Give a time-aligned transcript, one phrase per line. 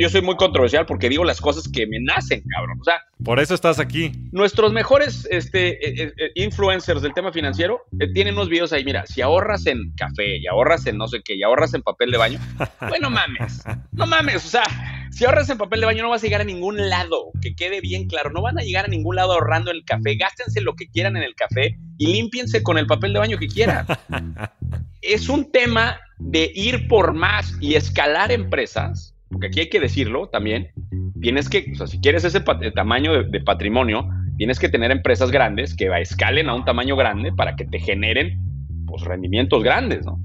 [0.00, 2.78] Yo soy muy controversial porque digo las cosas que me nacen, cabrón.
[2.80, 4.12] O sea, por eso estás aquí.
[4.32, 7.82] Nuestros mejores este, eh, eh, eh, influencers del tema financiero
[8.14, 8.84] tienen unos videos ahí.
[8.84, 12.10] Mira, si ahorras en café y ahorras en no sé qué y ahorras en papel
[12.10, 12.38] de baño,
[12.88, 14.44] bueno, mames, no mames.
[14.46, 14.64] O sea,
[15.10, 17.30] si ahorras en papel de baño no vas a llegar a ningún lado.
[17.42, 20.16] Que quede bien claro, no van a llegar a ningún lado ahorrando el café.
[20.16, 23.48] Gástense lo que quieran en el café y límpiense con el papel de baño que
[23.48, 23.86] quieran.
[25.02, 30.28] es un tema de ir por más y escalar empresas porque aquí hay que decirlo
[30.28, 30.72] también,
[31.20, 32.40] tienes que, o sea, si quieres ese
[32.74, 37.54] tamaño de, patrimonio, tienes que tener empresas grandes que escalen a un tamaño grande para
[37.54, 38.40] que te generen
[38.86, 40.24] pues, rendimientos grandes, ¿no?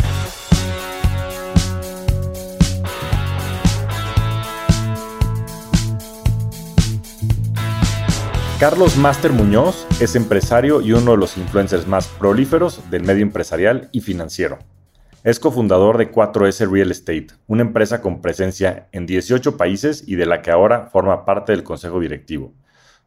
[8.61, 13.89] Carlos Master Muñoz es empresario y uno de los influencers más prolíferos del medio empresarial
[13.91, 14.59] y financiero.
[15.23, 20.27] Es cofundador de 4S Real Estate, una empresa con presencia en 18 países y de
[20.27, 22.53] la que ahora forma parte del consejo directivo.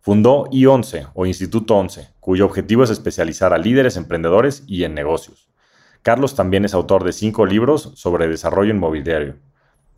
[0.01, 5.49] Fundó I11 o Instituto 11, cuyo objetivo es especializar a líderes emprendedores y en negocios.
[6.03, 9.37] Carlos también es autor de cinco libros sobre desarrollo inmobiliario.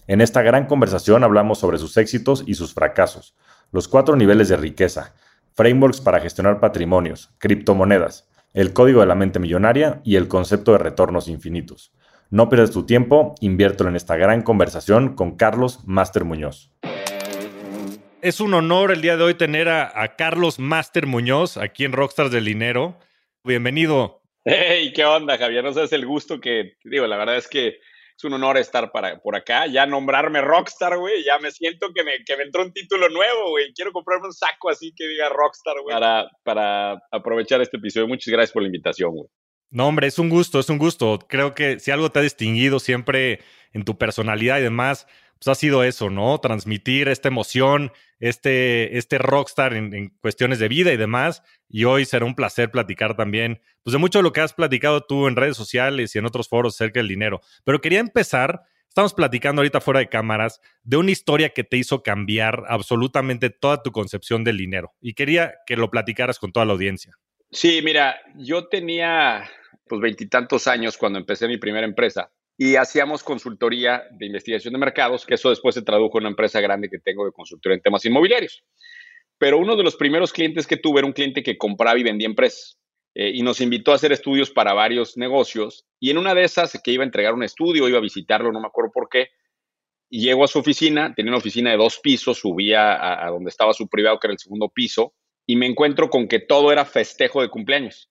[0.06, 3.34] En esta gran conversación hablamos sobre sus éxitos y sus fracasos,
[3.72, 5.14] los cuatro niveles de riqueza,
[5.56, 10.78] frameworks para gestionar patrimonios, criptomonedas, el código de la mente millonaria y el concepto de
[10.78, 11.92] retornos infinitos.
[12.30, 16.72] No pierdas tu tiempo, inviértelo en esta gran conversación con Carlos Master Muñoz.
[18.20, 22.30] Es un honor el día de hoy tener a, Carlos Master Muñoz aquí en Rockstars
[22.30, 22.98] del Dinero.
[23.42, 24.20] Bienvenido.
[24.44, 25.64] Hey, ¿qué onda, Javier?
[25.64, 27.78] No sabes el gusto que, digo, la verdad es que
[28.16, 32.02] es un honor estar para, por acá, ya nombrarme rockstar, güey, ya me siento que
[32.02, 35.28] me, que me entró un título nuevo, güey, quiero comprarme un saco así que diga
[35.28, 38.08] rockstar, güey, para, para aprovechar este episodio.
[38.08, 39.28] Muchas gracias por la invitación, güey.
[39.70, 41.18] No, hombre, es un gusto, es un gusto.
[41.28, 43.40] Creo que si algo te ha distinguido siempre
[43.72, 45.06] en tu personalidad y demás,
[45.38, 46.38] pues ha sido eso, ¿no?
[46.38, 51.42] Transmitir esta emoción, este, este rockstar en, cuestiones de vida y demás.
[51.68, 55.04] Y hoy será un placer platicar también, pues de mucho de lo que has platicado
[55.04, 57.40] tú en redes sociales y en otros foros acerca del dinero.
[57.64, 62.02] Pero quería empezar, estamos platicando ahorita fuera de cámaras, de una historia que te hizo
[62.02, 64.94] cambiar absolutamente toda tu concepción del dinero.
[65.00, 67.14] Y quería que lo platicaras con toda la audiencia.
[67.50, 69.48] Sí, mira, yo tenía
[69.86, 75.26] pues veintitantos años cuando empecé mi primera empresa y hacíamos consultoría de investigación de mercados,
[75.26, 78.04] que eso después se tradujo en una empresa grande que tengo de consultoría en temas
[78.04, 78.64] inmobiliarios.
[79.38, 82.26] Pero uno de los primeros clientes que tuve era un cliente que compraba y vendía
[82.26, 82.78] empresas
[83.14, 86.80] eh, y nos invitó a hacer estudios para varios negocios y en una de esas
[86.82, 89.28] que iba a entregar un estudio, iba a visitarlo, no me acuerdo por qué,
[90.08, 93.50] y llego a su oficina, tenía una oficina de dos pisos, subía a, a donde
[93.50, 95.12] estaba su privado, que era el segundo piso,
[95.44, 98.08] y me encuentro con que todo era festejo de cumpleaños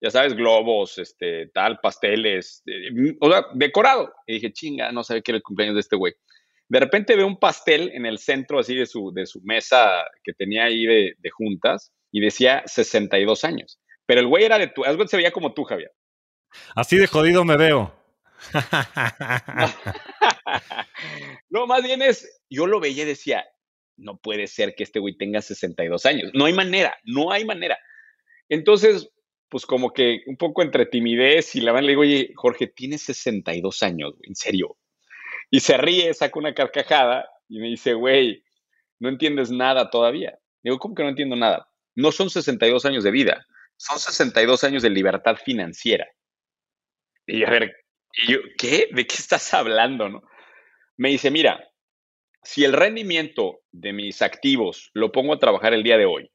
[0.00, 4.12] ya sabes, globos, este, tal, pasteles, eh, o sea, decorado.
[4.26, 6.14] Y dije, chinga, no sabía que era el cumpleaños de este güey.
[6.68, 10.32] De repente veo un pastel en el centro así de su, de su mesa que
[10.32, 13.78] tenía ahí de, juntas y decía 62 años.
[14.04, 15.92] Pero el güey era de tu, algo se veía como tú, Javier.
[16.74, 17.94] Así de jodido me veo.
[21.48, 23.46] no, más bien es, yo lo veía y decía,
[23.96, 26.30] no puede ser que este güey tenga 62 años.
[26.34, 27.78] No hay manera, no hay manera.
[28.48, 29.08] Entonces,
[29.48, 33.02] pues como que un poco entre timidez y la van le digo, oye, Jorge, tienes
[33.02, 34.76] 62 años, en serio.
[35.50, 38.44] Y se ríe, saca una carcajada y me dice, güey,
[38.98, 40.38] no entiendes nada todavía.
[40.62, 41.68] Digo, ¿cómo que no entiendo nada?
[41.94, 43.46] No son 62 años de vida,
[43.76, 46.06] son 62 años de libertad financiera.
[47.26, 47.76] Y a ver,
[48.26, 48.88] yo, ¿qué?
[48.92, 50.08] ¿De qué estás hablando?
[50.08, 50.22] No?
[50.96, 51.70] Me dice, mira,
[52.42, 56.30] si el rendimiento de mis activos lo pongo a trabajar el día de hoy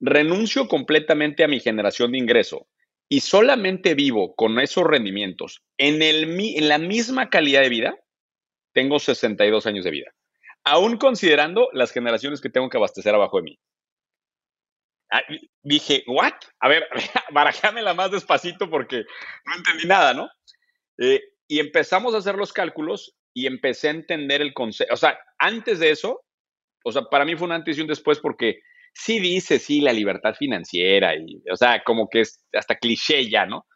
[0.00, 2.68] renuncio completamente a mi generación de ingreso
[3.08, 7.98] y solamente vivo con esos rendimientos en, el, en la misma calidad de vida,
[8.72, 10.12] tengo 62 años de vida,
[10.64, 13.58] aún considerando las generaciones que tengo que abastecer abajo de mí.
[15.12, 15.22] Ah,
[15.62, 16.34] dije, ¿what?
[16.58, 16.86] A ver,
[17.82, 19.04] la más despacito porque
[19.44, 20.28] no entendí nada, ¿no?
[20.98, 24.92] Eh, y empezamos a hacer los cálculos y empecé a entender el concepto.
[24.92, 26.24] O sea, antes de eso,
[26.84, 28.60] o sea, para mí fue un antes y un después porque
[28.96, 33.44] sí dice, sí, la libertad financiera y, o sea, como que es hasta cliché ya,
[33.44, 33.66] ¿no?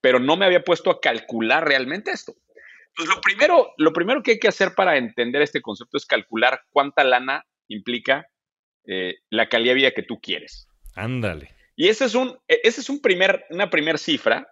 [0.00, 2.32] Pero no me había puesto a calcular realmente esto.
[2.96, 6.62] Pues lo primero, lo primero que hay que hacer para entender este concepto es calcular
[6.70, 8.26] cuánta lana implica
[8.86, 10.68] eh, la calidad de vida que tú quieres.
[10.94, 11.54] Ándale.
[11.76, 14.48] Y ese es, un, e, ese es un primer, una primera cifra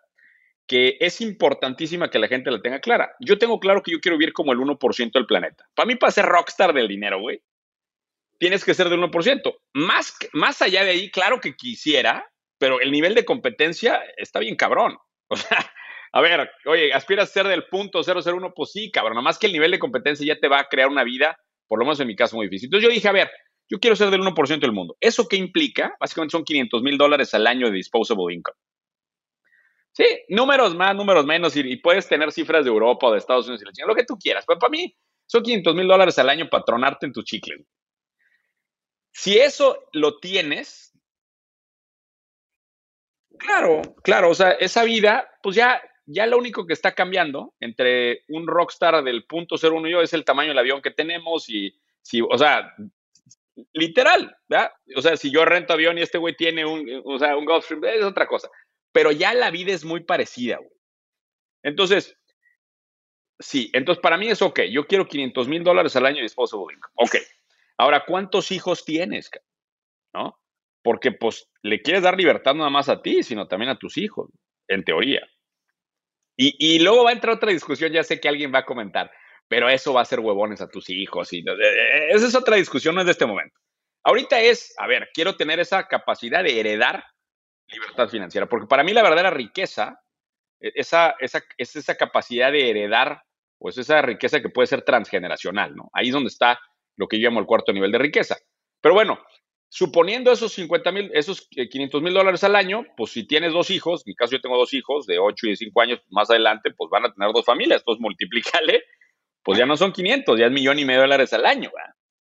[0.67, 3.13] que es importantísima que la gente la tenga clara.
[3.21, 5.67] Yo tengo claro que yo quiero vivir como el 1% del planeta.
[5.75, 7.43] Para mí, para ser rockstar del dinero, güey,
[8.41, 9.55] tienes que ser del 1%.
[9.75, 12.27] Más, más allá de ahí, claro que quisiera,
[12.59, 14.99] pero el nivel de competencia está bien cabrón.
[15.33, 15.59] O sea,
[16.13, 19.47] a ver, oye, aspiras a ser del punto 001, pues sí, cabrón, nada más que
[19.47, 21.39] el nivel de competencia ya te va a crear una vida,
[21.69, 22.67] por lo menos en mi caso, muy difícil.
[22.67, 23.31] Entonces yo dije, a ver,
[23.69, 24.97] yo quiero ser del 1% del mundo.
[24.99, 25.95] ¿Eso qué implica?
[26.01, 28.57] Básicamente son 500 mil dólares al año de disposable income.
[29.93, 33.63] Sí, números más, números menos, y, puedes tener cifras de Europa o de Estados Unidos
[33.63, 34.45] y la China, lo que tú quieras.
[34.45, 34.93] Pero para mí
[35.27, 37.65] son 500 mil dólares al año para tronarte en tu chicle.
[39.13, 40.93] Si eso lo tienes,
[43.39, 48.25] claro, claro, o sea, esa vida, pues ya, ya lo único que está cambiando entre
[48.29, 51.77] un rockstar del punto 01 y yo es el tamaño del avión que tenemos y
[52.03, 52.75] si, o sea,
[53.73, 54.73] literal, ¿verdad?
[54.97, 57.85] O sea, si yo rento avión y este güey tiene un, o sea, un Gulfstream,
[57.85, 58.49] es otra cosa.
[58.93, 60.71] Pero ya la vida es muy parecida, güey.
[61.63, 62.17] Entonces,
[63.39, 64.61] sí, entonces para mí es ok.
[64.71, 66.95] Yo quiero 500 mil dólares al año de disposable income.
[66.97, 67.17] Ok.
[67.81, 69.31] Ahora, ¿cuántos hijos tienes?
[70.15, 70.39] ¿No?
[70.83, 73.97] Porque pues le quieres dar libertad no nada más a ti, sino también a tus
[73.97, 74.31] hijos,
[74.69, 75.27] en teoría.
[76.37, 79.11] Y, y luego va a entrar otra discusión, ya sé que alguien va a comentar
[79.51, 81.33] pero eso va a ser huevones a tus hijos.
[81.33, 83.59] Y, eh, eh, esa es otra discusión, no es de este momento.
[84.05, 87.05] Ahorita es, a ver, quiero tener esa capacidad de heredar
[87.67, 90.01] libertad financiera, porque para mí la verdadera riqueza
[90.61, 93.25] e, esa, esa, es esa capacidad de heredar,
[93.59, 95.91] pues esa riqueza que puede ser transgeneracional, ¿no?
[95.93, 96.61] Ahí es donde está
[97.01, 98.37] lo que yo llamo el cuarto nivel de riqueza.
[98.83, 99.19] Pero bueno,
[99.71, 104.03] suponiendo esos 50 mil, esos 500 mil dólares al año, pues si tienes dos hijos,
[104.03, 106.71] en mi caso yo tengo dos hijos de 8 y de 5 años, más adelante,
[106.77, 108.85] pues van a tener dos familias, entonces multiplícale
[109.43, 111.71] pues ya no son 500, ya es millón y medio de dólares al año,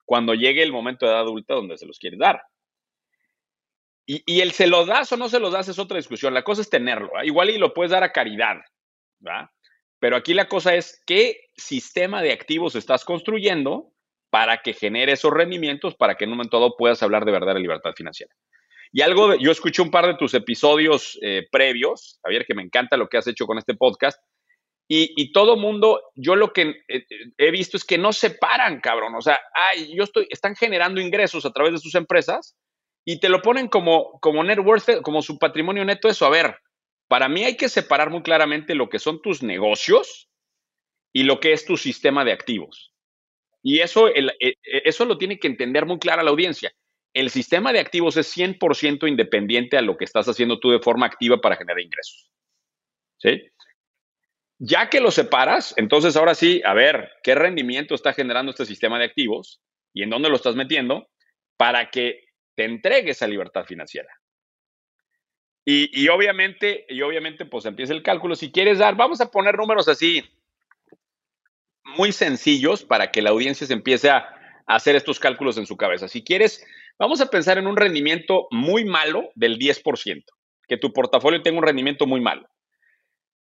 [0.05, 2.43] cuando llegue el momento de edad adulta donde se los quieres dar.
[4.07, 6.33] Y, el se los das o no se los das es otra discusión.
[6.33, 7.11] La cosa es tenerlo.
[7.23, 8.57] Igual y lo puedes dar a caridad.
[9.99, 13.93] Pero aquí la cosa es qué sistema de activos estás construyendo
[14.31, 17.59] para que genere esos rendimientos, para que en un momento dado puedas hablar de verdadera
[17.59, 18.33] libertad financiera.
[18.93, 22.97] Y algo, yo escuché un par de tus episodios eh, previos, Javier, que me encanta
[22.97, 24.19] lo que has hecho con este podcast,
[24.91, 28.81] y, todo mundo, yo lo que eh, eh, he visto es que no se paran,
[28.81, 29.15] cabrón.
[29.17, 32.57] O sea, ay, yo estoy, están generando ingresos a través de sus empresas
[33.05, 36.09] y te lo ponen como, como net worth, como su patrimonio neto.
[36.09, 36.57] Eso, a ver,
[37.07, 40.31] para mí hay que separar muy claramente lo que son tus negocios
[41.13, 42.95] y lo que es tu sistema de activos.
[43.63, 46.73] Y eso, eh, eso lo tiene que entender muy clara la audiencia.
[47.13, 51.07] El sistema de activos es 100% independiente a lo que estás haciendo tú de forma
[51.07, 52.31] activa para generar ingresos.
[53.19, 53.43] ¿Sí?
[54.59, 58.99] Ya que lo separas, entonces ahora sí, a ver, ¿qué rendimiento está generando este sistema
[58.99, 59.61] de activos
[59.93, 61.09] y en dónde lo estás metiendo
[61.57, 64.11] para que te entregue esa libertad financiera?
[65.71, 68.35] Y, obviamente, y obviamente, pues empieza el cálculo.
[68.35, 70.25] Si quieres dar, vamos a poner números así
[71.97, 74.35] muy sencillos para que la audiencia se empiece a,
[74.67, 76.09] hacer estos cálculos en su cabeza.
[76.09, 76.63] Si quieres,
[76.99, 80.25] vamos a pensar en un rendimiento muy malo del 10%,
[80.69, 82.47] que tu portafolio tenga un rendimiento muy malo.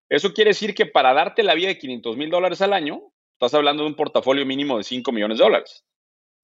[0.08, 3.02] Eso quiere decir que para darte la vida de 500 mil dólares al año,
[3.34, 5.84] estás hablando de un portafolio mínimo de 5 millones de dólares.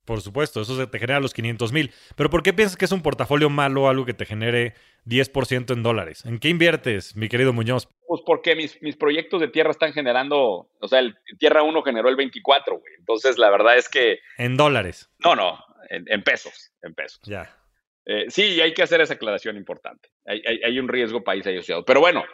[0.05, 1.91] Por supuesto, eso te genera los 500 mil.
[2.15, 4.73] Pero ¿por qué piensas que es un portafolio malo algo que te genere
[5.05, 6.25] 10% en dólares?
[6.25, 7.87] ¿En qué inviertes, mi querido Muñoz?
[8.11, 12.17] Pues porque mis, proyectos de tierra están generando, o sea, el Tierra 1 generó el
[12.17, 12.93] 24, güey.
[12.99, 14.19] Entonces, la verdad es que...
[14.37, 15.09] ¿En dólares?
[15.19, 15.57] No, no,
[15.89, 17.21] en, pesos, en pesos.
[17.23, 17.57] Ya.
[18.03, 20.09] Eh, sí, hay que hacer esa aclaración importante.
[20.25, 21.85] Hay, hay un riesgo país asociado.
[21.85, 22.25] Pero bueno,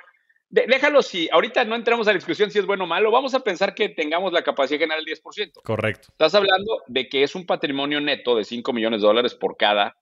[0.49, 3.41] déjalo si, ahorita no entramos a la discusión si es bueno o malo, vamos a
[3.41, 5.61] pensar que tengamos la capacidad de generar el 10%.
[5.63, 6.07] Correcto.
[6.09, 9.95] Estás hablando de que es un patrimonio neto de 5 millones de dólares por cada,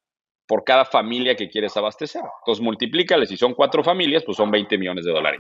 [0.48, 2.22] por cada familia que quieres abastecer.
[2.42, 5.40] Entonces, multiplícale, si son cuatro familias, pues son 20 millones de dólares.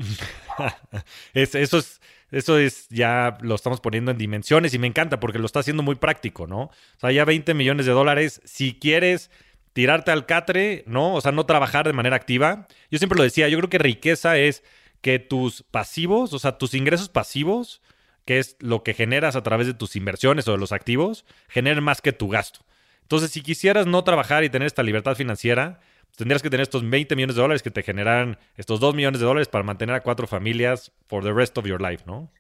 [1.34, 2.02] eso es...
[2.32, 5.84] Eso es, ya lo estamos poniendo en dimensiones y me encanta porque lo está haciendo
[5.84, 6.64] muy práctico, ¿no?
[6.64, 9.30] O sea, ya 20 millones de dólares, si quieres
[9.74, 11.14] tirarte al catre, ¿no?
[11.14, 12.68] O sea, no trabajar de manera activa.
[12.90, 14.64] Yo siempre lo decía, yo creo que riqueza es
[15.02, 17.82] que tus pasivos, o sea, tus ingresos pasivos,
[18.26, 21.84] que es lo que generas a través de tus inversiones o de los activos, generen
[21.84, 22.62] más que tu gasto.
[23.06, 25.80] Entonces, si quisieras no trabajar y tener esta libertad financiera,
[26.18, 29.28] tendrías que tener estos 20 millones de dólares que te generan estos 2 millones de
[29.28, 32.32] dólares para mantener a cuatro familias for the rest of your life, ¿no?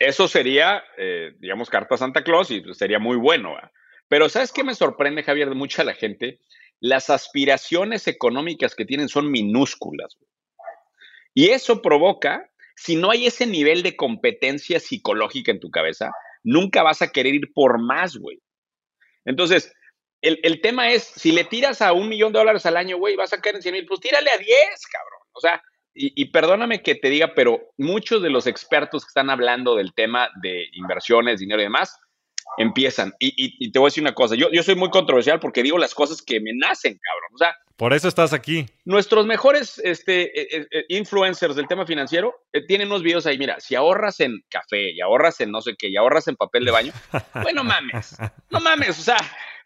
[0.00, 3.54] Eso sería, eh, digamos, carta Santa Claus y sería muy bueno.
[4.08, 6.40] Pero ¿sabes qué me sorprende, Javier, de mucha la gente?
[6.80, 10.18] Las aspiraciones económicas que tienen son minúsculas.
[11.32, 16.10] Y eso provoca, si no hay ese nivel de competencia psicológica en tu cabeza,
[16.42, 18.40] nunca vas a querer ir por más, güey.
[19.24, 19.72] Entonces,
[20.20, 23.32] el, tema es, si le tiras a un millón de dólares al año, güey, vas
[23.32, 24.48] a caer en 100 mil, pues tírale a 10,
[24.92, 25.20] cabrón.
[25.32, 25.62] O sea,
[25.94, 30.28] y, perdóname que te diga, pero muchos de los expertos que están hablando del tema
[30.42, 31.98] de inversiones, dinero y demás,
[32.56, 33.12] empiezan.
[33.18, 35.94] Y, te voy a decir una cosa, yo, yo soy muy controversial porque digo las
[35.94, 37.30] cosas que me nacen, cabrón.
[37.34, 38.66] O sea, por eso estás aquí.
[38.84, 42.34] Nuestros mejores este, eh, eh, eh, influencers del tema financiero
[42.66, 43.38] tienen unos videos ahí.
[43.38, 46.64] Mira, si ahorras en café y ahorras en no sé qué y ahorras en papel
[46.64, 46.92] de baño,
[47.40, 48.16] bueno, mames,
[48.50, 48.98] no mames.
[48.98, 49.18] O sea,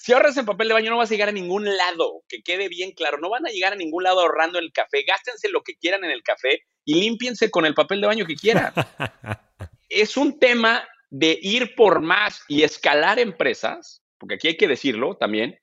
[0.02, 2.68] si ahorras en papel de baño no vas a llegar a ningún lado, que quede
[2.68, 3.18] bien claro.
[3.18, 5.04] No van a llegar a ningún lado ahorrando en el café.
[5.06, 8.34] Gástense lo que quieran en el café y límpiense con el papel de baño que
[8.34, 8.72] quieran.
[9.88, 15.18] es un tema de ir por más y escalar empresas, porque aquí hay que decirlo
[15.18, 15.56] también,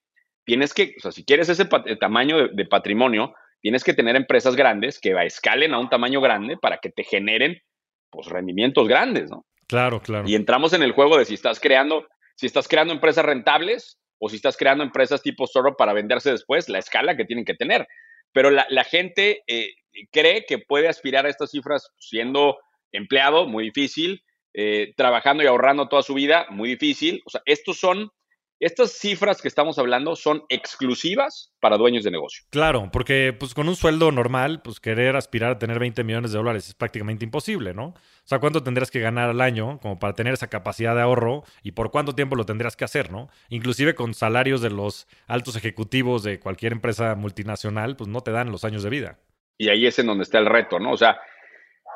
[0.45, 1.65] tienes que, o sea, si quieres ese
[1.99, 6.77] tamaño de, patrimonio, tienes que tener empresas grandes que escalen a un tamaño grande para
[6.77, 7.61] que te generen,
[8.09, 9.45] pues, rendimientos grandes, ¿no?
[9.67, 10.29] Claro, claro.
[10.29, 14.29] Y entramos en el juego de si estás creando, si estás creando empresas rentables o
[14.29, 17.87] si estás creando empresas tipo Zorro para venderse después, la escala que tienen que tener.
[18.31, 19.73] Pero la, gente eh,
[20.11, 22.57] cree que puede aspirar a estas cifras siendo
[22.91, 24.23] empleado, muy difícil,
[24.53, 27.21] eh, trabajando y ahorrando toda su vida, muy difícil.
[27.25, 28.11] O sea, estos son
[28.59, 32.43] estas cifras que estamos hablando son exclusivas para dueños de negocio.
[32.49, 36.37] Claro, porque pues con un sueldo normal, pues querer aspirar a tener 20 millones de
[36.37, 37.87] dólares es prácticamente imposible, ¿no?
[37.87, 41.43] O sea, ¿cuánto tendrías que ganar al año como para tener esa capacidad de ahorro
[41.63, 43.29] y por cuánto tiempo lo tendrías que hacer, ¿no?
[43.49, 48.51] Inclusive con salarios de los altos ejecutivos de cualquier empresa multinacional, pues no te dan
[48.51, 49.19] los años de vida.
[49.57, 50.91] Y ahí es en donde está el reto, ¿no?
[50.91, 51.19] O sea,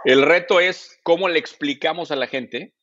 [0.06, 2.74] el reto es cómo le explicamos a la gente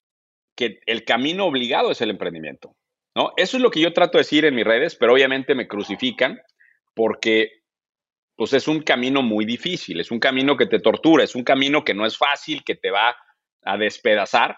[0.54, 2.74] que el camino obligado es el emprendimiento.
[3.14, 3.32] ¿No?
[3.36, 6.40] Eso es lo que yo trato de decir en mis redes, pero obviamente me crucifican
[6.94, 7.60] porque
[8.36, 11.84] pues es un camino muy difícil, es un camino que te tortura, es un camino
[11.84, 13.14] que no es fácil, que te va
[13.64, 14.56] a despedazar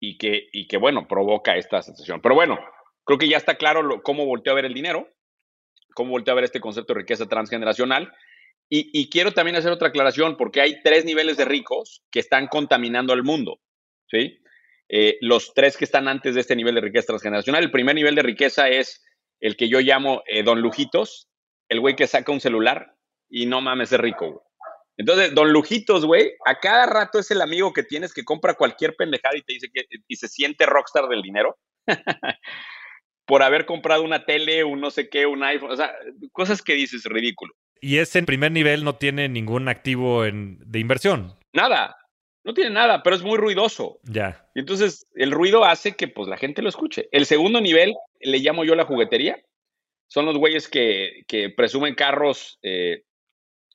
[0.00, 2.20] y que, y que bueno, provoca esta sensación.
[2.20, 2.58] Pero bueno,
[3.04, 5.08] creo que ya está claro cómo volteo a ver el dinero,
[5.94, 8.12] cómo volteo a ver este concepto de riqueza transgeneracional.
[8.68, 12.46] Y, y, quiero también hacer otra aclaración, porque hay tres niveles de ricos que están
[12.46, 13.60] contaminando al mundo,
[14.08, 14.39] ¿sí?
[14.92, 17.62] Eh, los tres que están antes de este nivel de riqueza transgeneracional.
[17.62, 19.00] El primer nivel de riqueza es
[19.38, 21.28] el que yo llamo eh, Don Lujitos,
[21.68, 22.96] el güey que saca un celular
[23.28, 24.44] y no mames, es rico, güey.
[24.96, 28.96] Entonces, Don Lujitos, güey, a cada rato es el amigo que tienes que compra cualquier
[28.96, 31.56] pendejada y te dice que y se siente rockstar del dinero
[33.26, 35.94] por haber comprado una tele, un no sé qué, un iPhone, o sea,
[36.32, 37.54] cosas que dices ridículo.
[37.80, 41.38] Y ese primer nivel no tiene ningún activo de inversión.
[41.54, 41.96] Nada,
[42.42, 44.00] no tiene nada, pero es muy ruidoso.
[44.04, 44.48] Ya.
[44.54, 47.08] Y entonces el ruido hace que pues la gente lo escuche.
[47.12, 49.42] El segundo nivel le llamo yo la juguetería.
[50.08, 51.24] Son los güeyes que,
[51.56, 53.04] presumen carros eh,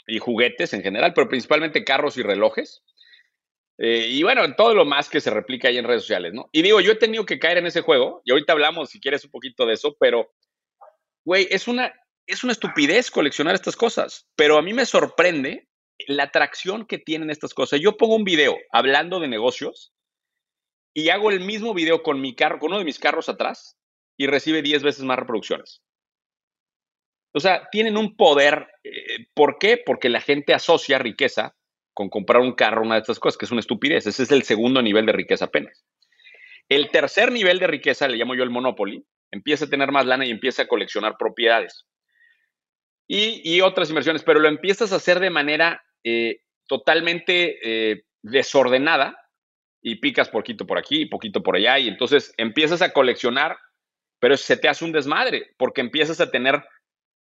[0.08, 2.84] y juguetes en general, pero principalmente carros y relojes.
[3.78, 6.50] Eh, y bueno, todo lo más que se replica ahí en redes sociales, ¿no?
[6.52, 9.26] Y digo, yo he tenido que caer en ese juego, y ahorita hablamos, si quieres,
[9.26, 10.34] un poquito de eso, pero,
[11.26, 11.94] güey, es una,
[12.26, 14.28] es una estupidez coleccionar estas cosas.
[14.36, 15.68] Pero a mí me sorprende
[16.08, 17.80] la atracción que tienen estas cosas.
[17.80, 19.94] Yo pongo un video hablando de negocios
[20.94, 23.78] y hago el mismo video con mi carro, con uno de mis carros atrás
[24.18, 25.82] y recibe 10 veces más reproducciones.
[27.34, 28.68] O sea, tienen un poder.
[28.84, 29.78] Eh, ¿Por qué?
[29.78, 31.56] Porque la gente asocia riqueza
[31.94, 34.08] con comprar un carro, una de estas cosas, que es una estupidez.
[34.08, 35.86] Ese es el segundo nivel de riqueza apenas.
[36.70, 40.26] El tercer nivel de riqueza, le llamo yo el Monopoly, empieza a tener más lana
[40.26, 41.86] y empieza a coleccionar propiedades
[43.08, 49.18] y, otras inversiones, pero lo empiezas a hacer de manera eh, totalmente eh, desordenada
[49.82, 53.58] y picas poquito por aquí, poquito por allá, y entonces empiezas a coleccionar,
[54.20, 56.64] pero se te hace un desmadre, porque empiezas a tener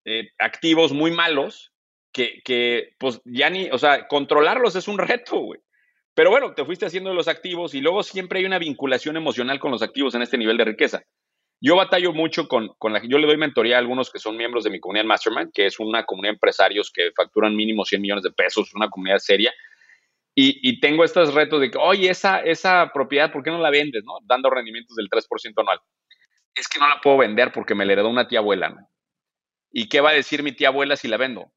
[0.04, 1.72] eh, activos muy malos
[2.12, 5.60] que, que, pues ya ni, o sea, controlarlos es un reto, güey.
[6.14, 9.70] Pero bueno, te fuiste haciendo los activos y luego siempre hay una vinculación emocional con
[9.72, 11.04] los activos en este nivel de riqueza.
[11.60, 14.64] Yo batallo mucho con, con la yo le doy mentoría a algunos que son miembros
[14.64, 18.24] de mi comunidad Mastermind, que es una comunidad de empresarios que facturan mínimo 100 millones
[18.24, 19.52] de pesos, una comunidad seria.
[20.34, 23.70] Y, y, tengo estos retos de que, oye, esa, esa propiedad, ¿por qué no la
[23.70, 24.02] vendes?
[24.04, 24.18] ¿no?
[24.24, 25.78] Dando rendimientos del 3% anual.
[26.56, 28.70] Es que no la puedo vender porque me la heredó una tía abuela.
[28.70, 28.90] ¿no?
[29.70, 31.52] ¿Y qué va a decir mi tía abuela si la vendo?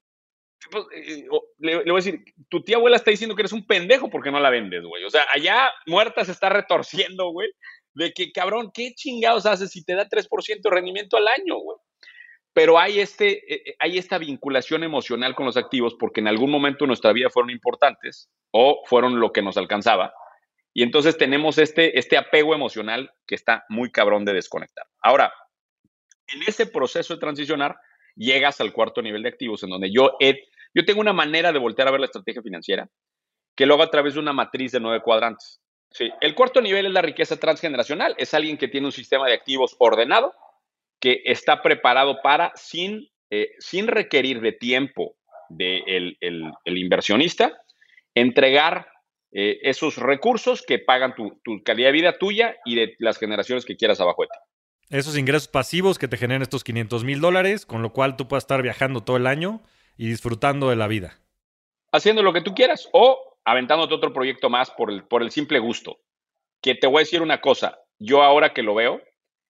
[0.72, 1.28] Pues, eh,
[1.58, 4.32] le, le, voy a decir, tu tía abuela está diciendo que eres un pendejo porque
[4.32, 5.04] no la vendes, güey.
[5.04, 7.50] O sea, allá muerta se está retorciendo, güey,
[7.98, 11.78] de que, cabrón, ¿qué chingados haces si te da 3% de rendimiento al año, güey?
[12.58, 16.50] pero hay, este, eh, eh, hay esta vinculación emocional con los activos porque en algún
[16.50, 20.12] momento de nuestra vida fueron importantes o fueron lo que nos alcanzaba.
[20.74, 24.88] Y entonces tenemos este, este apego emocional que está muy cabrón de desconectar.
[25.04, 25.32] Ahora,
[26.34, 27.76] en ese proceso de transicionar,
[28.16, 30.18] llegas al cuarto nivel de activos, en donde yo,
[30.74, 32.90] yo tengo una manera de voltear a ver la estrategia financiera
[33.56, 35.62] que lo hago a través de una matriz de nueve cuadrantes.
[35.92, 36.12] Sí.
[36.22, 38.16] El cuarto nivel es la riqueza transgeneracional.
[38.18, 40.34] Es alguien que tiene un sistema de activos ordenado,
[41.00, 45.16] que está preparado para, sin, eh, sin requerir de tiempo
[45.50, 47.62] del de el, inversionista,
[48.16, 48.88] entregar
[49.32, 53.66] eh, esos recursos que pagan tu, tu, calidad de vida tuya y de las generaciones
[53.66, 54.98] que quieras abajo de ti.
[54.98, 58.44] Esos ingresos pasivos que te generan estos 500 mil dólares, con lo cual tú puedas
[58.44, 59.62] estar viajando todo el año
[59.98, 61.20] y disfrutando de la vida.
[61.92, 65.60] Haciendo lo que tú quieras o aventándote otro proyecto más por el, por el simple
[65.60, 65.98] gusto.
[66.62, 69.02] Que te voy a decir una cosa, yo ahora que lo veo,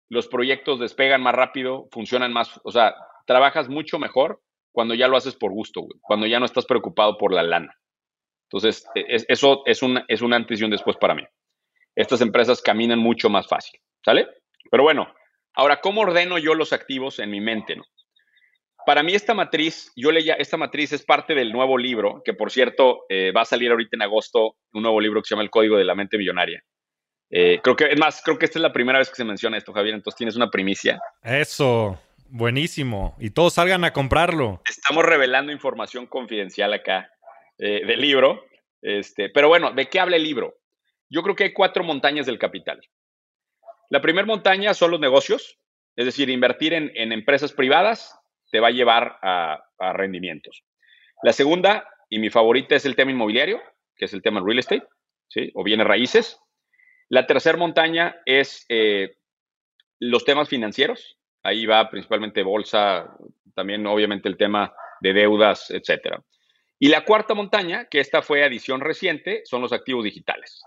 [0.09, 2.95] los proyectos despegan más rápido, funcionan más, o sea,
[3.27, 7.33] trabajas mucho mejor cuando ya lo haces por gusto, cuando ya no estás preocupado por
[7.33, 7.75] la lana.
[8.51, 11.23] Entonces, e, eso es un, es antes y un después para mí.
[11.95, 14.29] Estas empresas caminan mucho más fácil, ¿sale?
[14.71, 15.15] Pero bueno,
[15.57, 17.77] Ahora, ¿cómo ordeno yo los activos en mi mente?
[18.87, 22.51] Para mí esta matriz, yo leía, esta matriz es parte del nuevo libro, que por
[22.51, 25.51] cierto eh, va a salir ahorita en agosto, un nuevo libro que se llama El
[25.51, 26.63] Código de la Mente Millonaria.
[27.31, 29.57] Eh, creo que, es más, creo que esta es la primera vez que se menciona
[29.57, 31.01] esto, Javier, entonces tienes una primicia.
[31.23, 31.99] Eso,
[32.29, 33.17] buenísimo.
[33.19, 34.61] Y todos salgan a comprarlo.
[34.69, 37.11] Estamos revelando información confidencial acá
[37.59, 38.45] eh, del libro.
[38.83, 40.59] Este, pero bueno, ¿de qué habla el libro?
[41.09, 42.81] Yo creo que hay cuatro montañas del capital.
[43.89, 45.59] La primera montaña son los negocios,
[45.97, 48.19] es decir, invertir en, empresas privadas
[48.55, 50.63] te va a llevar a, rendimientos.
[51.25, 53.61] La segunda, y mi favorita, es el tema inmobiliario,
[53.97, 54.87] que es el tema real estate,
[55.27, 55.51] ¿sí?
[55.55, 56.39] o bienes raíces.
[57.09, 59.17] La tercera montaña es eh,
[59.99, 61.19] los temas financieros.
[61.43, 63.13] Ahí va principalmente bolsa,
[63.57, 66.23] también obviamente el tema de deudas, etcétera.
[66.79, 70.63] Y la cuarta montaña, que esta fue adición reciente, son los activos digitales.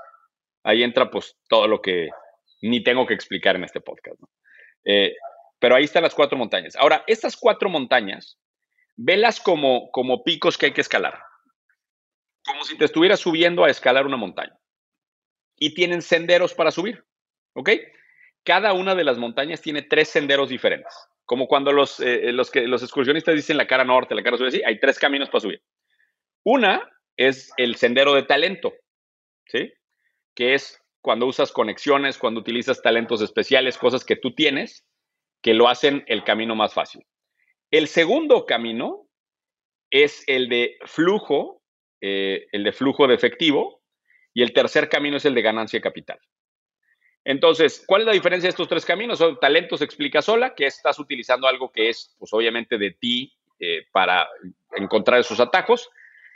[0.61, 2.09] Ahí entra pues todo lo que
[2.61, 4.21] ni tengo que explicar en este podcast.
[4.83, 5.15] Eh,
[5.59, 6.75] pero ahí están las cuatro montañas.
[6.75, 8.39] Ahora, estas cuatro montañas,
[8.95, 11.19] velas como, como picos que hay que escalar.
[12.45, 14.57] Como si te estuvieras subiendo a escalar una montaña.
[15.55, 17.03] Y tienen senderos para subir.
[17.53, 17.71] ¿Ok?
[18.43, 20.93] Cada una de las montañas tiene tres senderos diferentes.
[21.25, 24.49] Como cuando los, eh, los, que, los excursionistas dicen la cara norte, la cara sur,
[24.51, 25.61] sí, hay tres caminos para subir.
[26.43, 28.73] Una es el sendero de talento,
[29.47, 29.73] ¿sí?
[30.33, 34.86] Que es cuando usas conexiones, cuando utilizas talentos especiales, cosas que tú tienes,
[35.41, 37.05] que lo hacen el camino más fácil.
[37.71, 39.07] El segundo camino
[39.89, 41.61] es el de flujo,
[42.01, 43.81] eh, el de flujo de efectivo,
[44.33, 46.19] y el tercer camino es el de ganancia capital.
[47.23, 49.19] Entonces, ¿cuál es la diferencia de estos tres caminos?
[49.19, 53.85] Son talentos explica sola, que estás utilizando algo que es, pues obviamente, de ti eh,
[53.91, 54.29] para
[54.77, 55.89] encontrar esos atajos.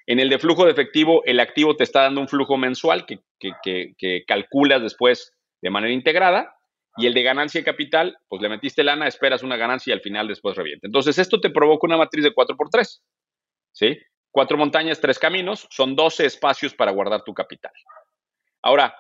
[0.06, 4.26] En el de flujo de efectivo, el activo te está dando un flujo mensual que,
[4.28, 6.58] calculas después de manera integrada.
[6.98, 10.02] Y el de ganancia de capital, pues le metiste lana, esperas una ganancia y al
[10.02, 10.88] final después revienta.
[10.88, 13.02] Entonces, esto te provoca una matriz de 4x3.
[13.72, 13.98] ¿Sí?
[14.30, 17.72] Cuatro montañas, tres caminos, son 12 espacios para guardar tu capital.
[18.62, 18.94] Ahora,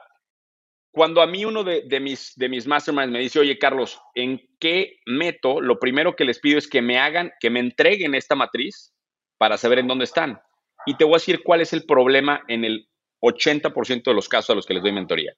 [0.91, 4.99] cuando a mí uno de, mis, de mis masterminds me dice, oye, Carlos, ¿en qué
[5.05, 5.61] meto?
[5.61, 8.93] Lo primero que les pido es que me hagan, que me entreguen esta matriz
[9.37, 10.41] para saber en dónde están.
[10.85, 12.89] Y te voy a decir cuál es el problema en el
[13.21, 15.33] 80% de los casos a los que les doy mentoría,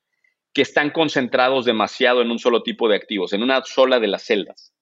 [0.54, 4.24] que están concentrados demasiado en un solo tipo de activos, en una sola de las
[4.24, 4.74] celdas.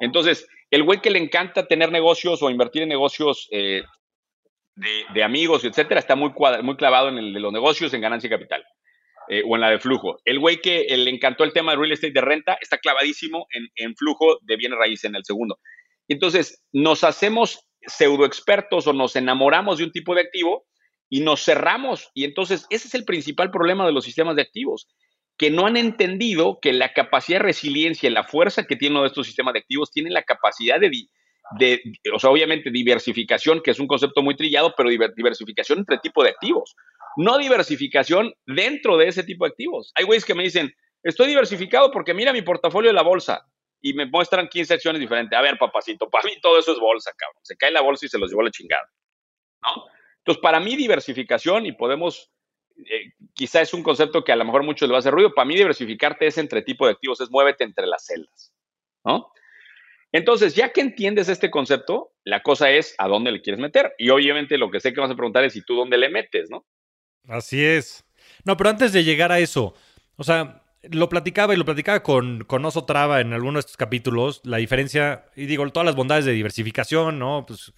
[0.00, 3.82] Entonces, el güey que le encanta tener negocios o invertir en negocios eh,
[5.14, 8.30] de, amigos, etcétera, está muy, muy clavado en el de los negocios, en ganancia y
[8.30, 8.64] capital.
[9.28, 10.18] Eh, o en la de flujo.
[10.24, 13.68] El güey que le encantó el tema de real estate de renta está clavadísimo en,
[13.76, 15.60] en flujo de bienes raíces en el segundo.
[16.08, 20.66] Entonces, nos hacemos pseudo expertos o nos enamoramos de un tipo de activo
[21.10, 22.10] y nos cerramos.
[22.14, 24.88] Y entonces ese es el principal problema de los sistemas de activos,
[25.36, 29.02] que no han entendido que la capacidad de resiliencia y la fuerza que tiene uno
[29.02, 30.90] de estos sistemas de activos tiene la capacidad de,
[31.58, 31.82] de,
[32.14, 36.30] o sea, obviamente diversificación, que es un concepto muy trillado, pero diversificación entre tipo de
[36.30, 36.76] activos,
[37.16, 39.92] no diversificación dentro de ese tipo de activos.
[39.96, 43.44] Hay güeyes que me dicen, estoy diversificado porque mira mi portafolio de la bolsa
[43.80, 45.36] y me muestran 15 acciones diferentes.
[45.36, 47.40] A ver, papacito, para mí todo eso es bolsa, cabrón.
[47.42, 48.86] Se cae la bolsa y se los llevó la chingada.
[49.62, 49.84] ¿No?
[50.20, 52.30] Entonces, para mí, diversificación, y podemos,
[52.76, 55.34] eh, quizá es un concepto que a lo mejor muchos le va a hacer ruido,
[55.34, 58.52] para mí diversificarte es entre tipo de activos, es muévete entre las celdas.
[59.04, 59.32] ¿No?
[60.12, 63.94] Entonces, ya que entiendes este concepto, la cosa es a dónde le quieres meter.
[63.96, 66.50] Y obviamente lo que sé que vas a preguntar es si tú dónde le metes,
[66.50, 66.66] ¿no?
[67.28, 68.04] Así es.
[68.44, 69.74] No, pero antes de llegar a eso,
[70.16, 73.76] o sea, lo platicaba y lo platicaba con, con Oso Traba en alguno de estos
[73.76, 77.44] capítulos, la diferencia, y digo, todas las bondades de diversificación, ¿no?
[77.46, 77.72] Pues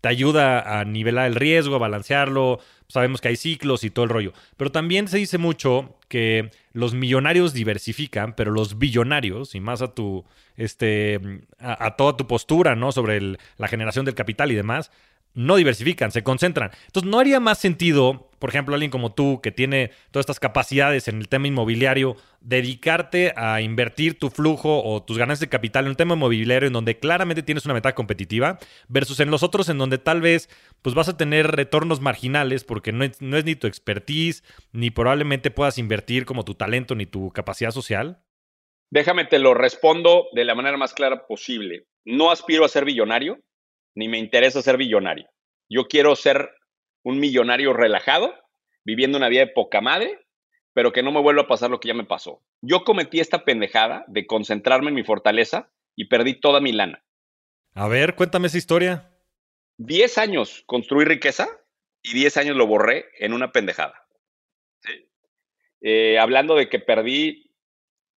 [0.00, 4.10] te ayuda a nivelar el riesgo, a balancearlo, sabemos que hay ciclos y todo el
[4.10, 4.32] rollo.
[4.56, 9.92] Pero también se dice mucho que los millonarios diversifican, pero los billonarios, y más a
[9.92, 10.24] tu,
[10.56, 11.20] este,
[11.58, 12.92] a, toda tu postura, ¿no?
[12.92, 13.20] Sobre
[13.56, 14.92] la generación del capital y demás,
[15.34, 16.70] no diversifican, se concentran.
[16.86, 21.08] Entonces, ¿no haría más sentido, por ejemplo, alguien como tú, que tiene todas estas capacidades
[21.08, 25.92] en el tema inmobiliario, dedicarte a invertir tu flujo o tus ganancias de capital en
[25.92, 29.78] un tema inmobiliario en donde claramente tienes una meta competitiva, versus en los otros en
[29.78, 30.50] donde tal vez
[30.82, 34.90] pues vas a tener retornos marginales porque no es, no es ni tu expertise, ni
[34.90, 38.20] probablemente puedas invertir como tu talento ni tu capacidad social?
[38.90, 41.86] Déjame te lo respondo de la manera más clara posible.
[42.04, 43.38] No aspiro a ser billonario,
[43.94, 45.30] ni me interesa ser billonario.
[45.70, 46.50] Yo quiero ser
[47.04, 48.34] un millonario relajado,
[48.84, 50.18] viviendo una vida de poca madre,
[50.72, 52.42] pero que no me vuelva a pasar lo que ya me pasó.
[52.60, 57.04] Yo cometí esta pendejada de concentrarme en mi fortaleza y perdí toda mi lana.
[57.74, 59.10] A ver, cuéntame esa historia.
[59.76, 61.48] Diez años construí riqueza
[62.02, 64.06] y diez años lo borré en una pendejada.
[65.80, 67.50] Eh, hablando de que perdí,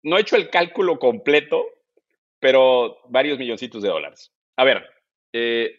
[0.03, 1.65] no he hecho el cálculo completo,
[2.39, 4.31] pero varios milloncitos de dólares.
[4.55, 4.87] A ver,
[5.33, 5.75] eh,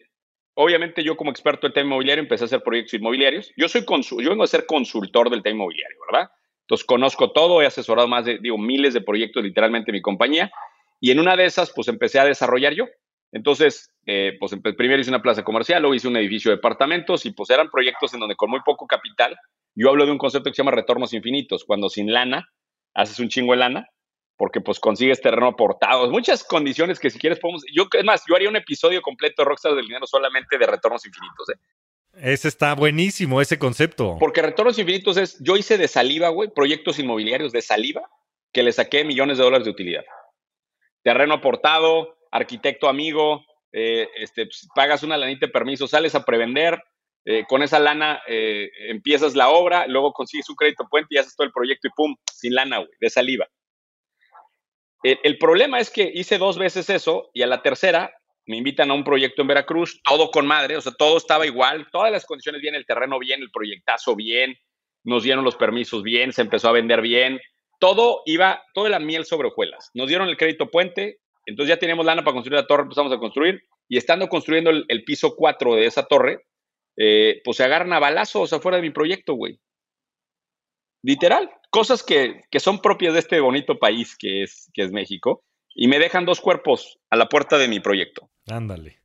[0.57, 3.51] obviamente yo como experto en tema inmobiliario empecé a hacer proyectos inmobiliarios.
[3.55, 6.29] Yo, soy yo vengo a ser consultor del tema inmobiliario, ¿verdad?
[6.61, 10.51] Entonces conozco todo, he asesorado más de, digo, miles de proyectos literalmente en mi compañía.
[10.99, 12.85] Y en una de esas, pues empecé a desarrollar yo.
[13.31, 17.31] Entonces, eh, pues primero hice una plaza comercial, luego hice un edificio de departamentos y
[17.31, 19.37] pues eran proyectos en donde con muy poco capital,
[19.75, 22.49] yo hablo de un concepto que se llama retornos infinitos, cuando sin lana
[22.95, 23.87] haces un chingo de lana
[24.37, 28.35] porque pues consigues terreno aportado, muchas condiciones que si quieres podemos, yo es más, yo
[28.35, 31.59] haría un episodio completo de Rockstar del dinero solamente de retornos infinitos, ¿eh?
[32.19, 34.17] Ese está buenísimo, ese concepto.
[34.19, 38.09] Porque retornos infinitos es, yo hice de saliva, güey, proyectos inmobiliarios de saliva
[38.51, 40.05] que le saqué millones de dólares de utilidad.
[41.03, 46.81] Terreno aportado, arquitecto amigo, eh, este, pues, pagas una lanita de permiso, sales a prevender,
[47.25, 51.35] eh, con esa lana eh, empiezas la obra, luego consigues un crédito puente y haces
[51.35, 53.47] todo el proyecto y pum, sin lana, güey, de saliva.
[55.23, 58.13] El, problema es que hice dos veces eso y a la tercera
[58.45, 61.87] me invitan a un proyecto en Veracruz, todo con madre, o sea, todo estaba igual,
[61.91, 64.57] todas las condiciones bien, el terreno bien, el proyectazo bien,
[65.05, 67.39] nos dieron los permisos bien, se empezó a vender bien,
[67.79, 69.91] todo iba, todo la miel sobre hojuelas.
[69.93, 73.17] Nos dieron el crédito puente, entonces ya teníamos lana para construir la torre, empezamos a
[73.17, 76.45] construir y estando construyendo el, piso 4 de esa torre,
[76.97, 79.57] eh, pues se agarran a balazos afuera de mi proyecto, güey.
[81.01, 85.87] Literal, cosas que, son propias de este bonito país que es, que es México y
[85.87, 88.29] me dejan dos cuerpos a la puerta de mi proyecto.
[88.49, 88.99] Ándale.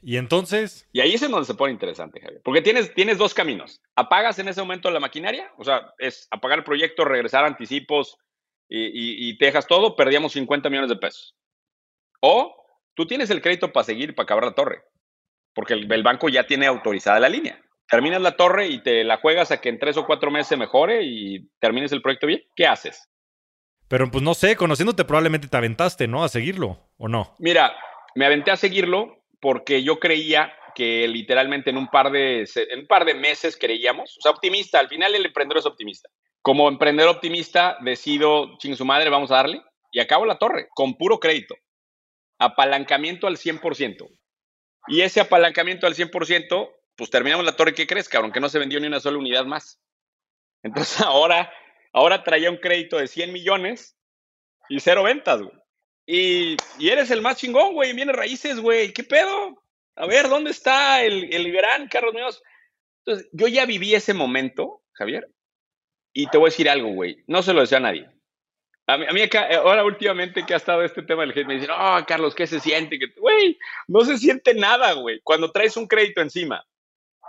[0.00, 0.88] ¿Y entonces?
[0.92, 2.40] Y ahí es en donde se pone interesante, Javier.
[2.42, 3.80] Porque tienes, tienes dos caminos.
[3.94, 8.18] Apagas en ese momento la maquinaria, o sea, es apagar el proyecto, regresar anticipos
[8.68, 11.36] y, y, te dejas todo, perdíamos 50 millones de pesos.
[12.20, 12.56] O
[12.94, 14.82] tú tienes el crédito para seguir, para acabar la torre,
[15.54, 17.62] porque el banco ya tiene autorizada la línea
[17.92, 20.56] terminas la torre y te la juegas a que en tres o cuatro meses se
[20.56, 23.06] mejore y termines el proyecto bien, ¿qué haces?
[23.86, 26.24] Pero pues no sé, conociéndote probablemente te aventaste, ¿no?
[26.24, 27.34] A seguirlo, ¿o no?
[27.38, 27.76] Mira,
[28.14, 32.86] me aventé a seguirlo porque yo creía que literalmente en un par de, en un
[32.86, 36.08] par de meses creíamos, o sea, optimista, al final el emprendedor es optimista.
[36.40, 40.96] Como emprendedor optimista decido, ching su madre, vamos a darle, y acabo la torre, con
[40.96, 41.56] puro crédito.
[42.38, 44.08] Apalancamiento al 100%.
[44.88, 48.32] Y ese apalancamiento al 100% pues terminamos la torre, ¿qué crees, cabrón?
[48.32, 49.80] Que no se vendió ni una sola unidad más.
[50.62, 51.52] Entonces ahora,
[51.92, 53.96] ahora traía un crédito de 100 millones
[54.68, 55.62] y cero ventas, güey.
[56.04, 59.62] Y, eres el más chingón, güey, viene raíces, güey, ¿qué pedo?
[59.94, 62.42] A ver, ¿dónde está el, el gran Carlos Muñoz?
[63.04, 65.28] Entonces, yo ya viví ese momento, Javier,
[66.12, 68.08] y te voy a decir algo, güey, no se lo decía a nadie.
[68.86, 71.54] A mí, a mí acá, ahora últimamente que ha estado este tema del gente, me
[71.54, 72.98] dicen, oh, Carlos, ¿qué se siente?
[73.16, 75.20] Güey, no se siente nada, güey.
[75.22, 76.66] Cuando traes un crédito encima,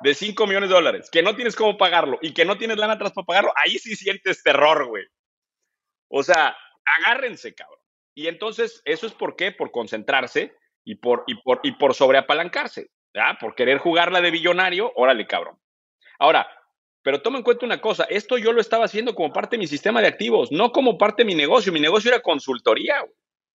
[0.02, 2.94] de 5 millones de dólares, que no tienes cómo pagarlo y que no tienes lana
[2.94, 5.06] atrás para pagarlo, ahí sí sientes terror, güey.
[6.10, 6.56] O sea,
[7.00, 7.80] agárrense, cabrón.
[8.16, 9.52] Y entonces, ¿eso es por qué?
[9.52, 13.38] Por concentrarse y por, y por, y por sobreapalancarse, ¿ya?
[13.40, 15.58] Por querer jugarla de billonario, órale, cabrón.
[16.20, 16.48] Ahora,
[17.04, 19.68] pero toma en cuenta una cosa, esto yo lo estaba haciendo como parte de mi
[19.68, 21.74] sistema de activos, no como parte de mi negocio.
[21.74, 23.02] Mi negocio era consultoría.
[23.02, 23.14] Güey.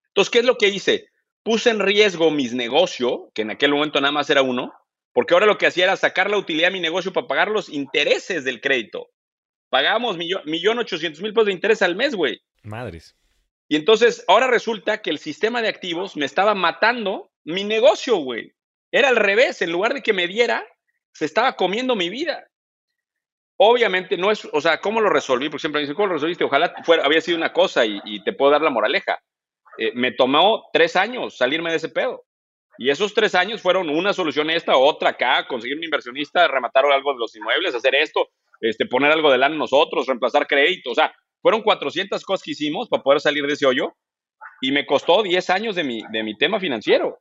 [0.09, 1.07] Entonces, ¿qué es lo que hice?
[1.43, 4.71] Puse en riesgo mis negocios, que en aquel momento nada más era uno,
[5.19, 7.67] porque ahora lo que hacía era sacar la utilidad de mi negocio para pagar los
[7.67, 9.09] intereses del crédito.
[9.69, 12.41] Pagábamos millón, millón ochocientos mil pesos de interés al mes, güey.
[12.63, 13.17] Madres.
[13.67, 18.53] Y entonces ahora resulta que el sistema de activos me estaba matando mi negocio, güey.
[18.93, 20.65] Era al revés, en lugar de que me diera,
[21.11, 22.47] se estaba comiendo mi vida.
[23.57, 25.49] Obviamente no es, o sea, ¿cómo lo resolví?
[25.49, 26.45] Porque siempre me dicen, ¿cómo lo resolviste?
[26.45, 29.19] Ojalá fuera, había sido una cosa y, te puedo dar la moraleja.
[29.77, 32.23] Eh, me tomó tres años salirme de ese pedo.
[32.81, 37.11] Y esos tres años fueron una solución esta, otra acá, conseguir un inversionista, rematar algo
[37.11, 38.29] de los inmuebles, hacer esto,
[38.61, 40.91] este, poner algo de lana nosotros, reemplazar crédito.
[40.91, 43.97] O sea, fueron 400 cosas que hicimos para poder salir de ese hoyo
[44.61, 47.19] y me costó 10 años de mi, de mi tema financiero.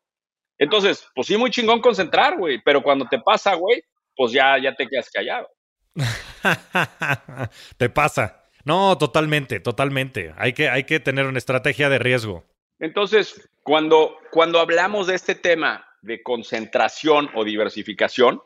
[0.58, 3.82] Entonces, pues sí, muy chingón concentrar, güey, pero cuando te pasa, güey,
[4.14, 5.48] pues ya, ya te quedas callado.
[7.76, 8.44] te pasa.
[8.64, 10.32] No, totalmente, totalmente.
[10.36, 12.44] Hay que, hay que tener una estrategia de riesgo.
[12.78, 18.42] Entonces, cuando, cuando hablamos de este tema de concentración o diversificación,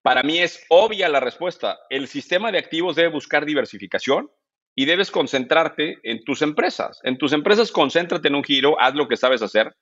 [0.00, 1.80] para mí es obvia la respuesta.
[1.90, 4.30] El sistema de activos debe buscar diversificación
[4.76, 7.00] y debes concentrarte en tus empresas.
[7.02, 9.74] En tus empresas, concéntrate en un giro, haz lo que sabes hacer.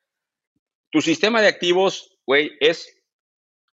[0.91, 2.99] Tu sistema de activos, güey, es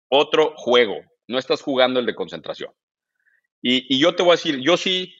[0.09, 0.97] otro juego.
[1.27, 2.73] No estás jugando el de concentración.
[3.61, 5.15] Y, yo te voy a decir, yo sí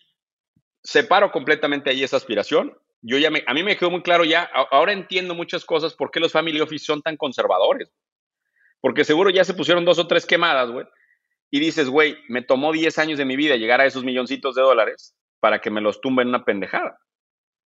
[0.83, 2.75] separo completamente ahí esa aspiración.
[3.01, 6.11] Yo ya me, a mí me quedó muy claro ya, ahora entiendo muchas cosas por
[6.11, 7.93] qué los family office son tan conservadores.
[8.81, 10.87] Porque seguro ya se pusieron dos o tres quemadas, güey.
[11.51, 14.63] Y dices, güey, me tomó 10 años de mi vida llegar a esos milloncitos de
[14.63, 16.99] dólares para que me los tumbe en una pendejada.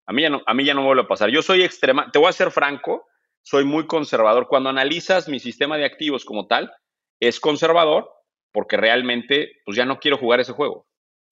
[0.07, 1.31] A mí ya no, a mí ya no me vuelve a pasar.
[1.31, 3.07] Yo soy extrema, te voy a ser franco,
[3.43, 4.49] soy muy conservador.
[4.49, 6.73] Cuando analizas mi sistema de activos como tal,
[7.21, 8.11] es conservador
[8.53, 10.88] porque realmente pues ya no quiero jugar ese juego.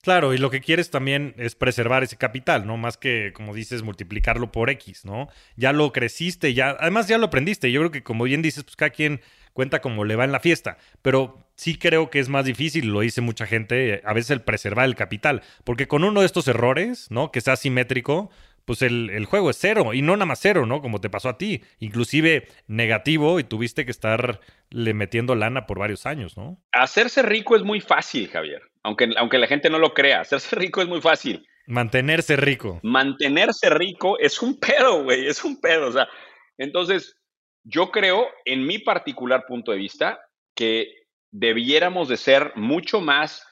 [0.07, 2.77] Claro, y lo que quieres también es preservar ese capital, ¿no?
[2.77, 5.27] Más que, como dices, multiplicarlo por X, ¿no?
[5.57, 7.73] Ya lo creciste, ya, además ya lo aprendiste.
[7.73, 9.21] Yo creo que, como bien dices, pues cada quien
[9.53, 10.79] cuenta como le va en la fiesta.
[11.03, 14.85] Pero sí creo que es más difícil, lo dice mucha gente, a veces el preservar
[14.85, 15.42] el capital.
[15.64, 17.33] Porque con uno de estos errores, ¿no?
[17.33, 18.31] Que sea simétrico,
[18.64, 19.92] pues el, juego es cero.
[19.92, 20.83] Y no nada más cero, ¿no?
[20.83, 21.64] Como te pasó a ti.
[21.81, 24.38] Inclusive negativo y tuviste que estar
[24.71, 26.61] le metiendo lana por varios años, ¿no?
[26.71, 28.62] Hacerse rico es muy fácil, Javier.
[28.87, 31.44] Aunque, aunque la gente no lo crea, hacerse rico es muy fácil.
[31.66, 32.79] Mantenerse rico.
[32.85, 35.88] Mantenerse rico es un pedo, güey, es un pedo.
[35.88, 36.09] O sea,
[36.57, 37.16] entonces,
[37.64, 40.20] yo creo, en mi particular punto de vista,
[40.55, 40.94] que
[41.33, 43.44] debiéramos de ser mucho más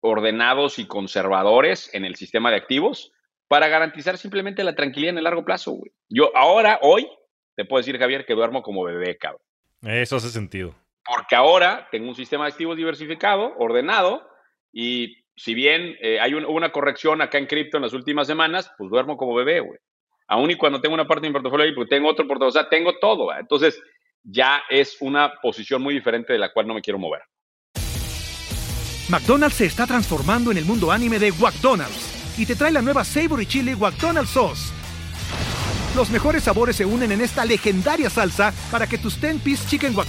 [0.00, 3.12] ordenados y conservadores en el sistema de activos
[3.48, 5.92] para garantizar simplemente la tranquilidad en el largo plazo, güey.
[6.08, 7.06] Yo ahora, hoy,
[7.56, 9.42] te puedo decir, Javier, que duermo como bebé, cabrón.
[9.82, 10.74] Eso hace sentido.
[11.04, 14.31] Porque ahora tengo un sistema de activos diversificado, ordenado,
[14.72, 18.90] y si bien eh, hay una corrección acá en cripto en las últimas semanas, pues
[18.90, 19.78] duermo como bebé, güey
[20.32, 22.52] aún y cuando tengo una parte de mi portafolio ahí, porque tengo otro portafolio, o
[22.52, 23.28] sea, tengo todo.
[23.38, 23.78] Entonces,
[24.22, 27.22] ya es una posición muy diferente de la cual no me quiero mover.
[29.08, 33.04] McDonald's se está transformando en el mundo anime de McDonald's y te trae la nueva
[33.04, 34.72] Savory Chili McDonald's Sauce.
[35.94, 40.08] Los mejores sabores se unen en esta legendaria salsa para que tus 10-piece chicken wack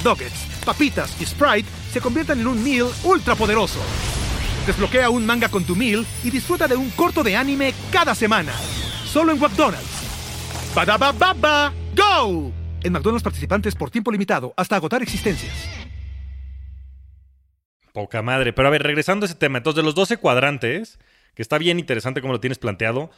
[0.63, 3.81] papitas y Sprite se conviertan en un meal ultra poderoso.
[4.65, 8.53] Desbloquea un manga con tu meal y disfruta de un corto de anime cada semana.
[9.03, 10.73] Solo en McDonald's.
[10.73, 11.73] ¡Badabababa!
[11.95, 12.51] ¡Go!
[12.81, 15.69] En McDonald's participantes por tiempo limitado hasta agotar existencias.
[17.91, 18.53] Poca madre.
[18.53, 19.57] Pero a ver, regresando a ese tema.
[19.57, 20.97] Entonces, de los 12 cuadrantes,
[21.35, 23.11] que está bien interesante como lo tienes planteado,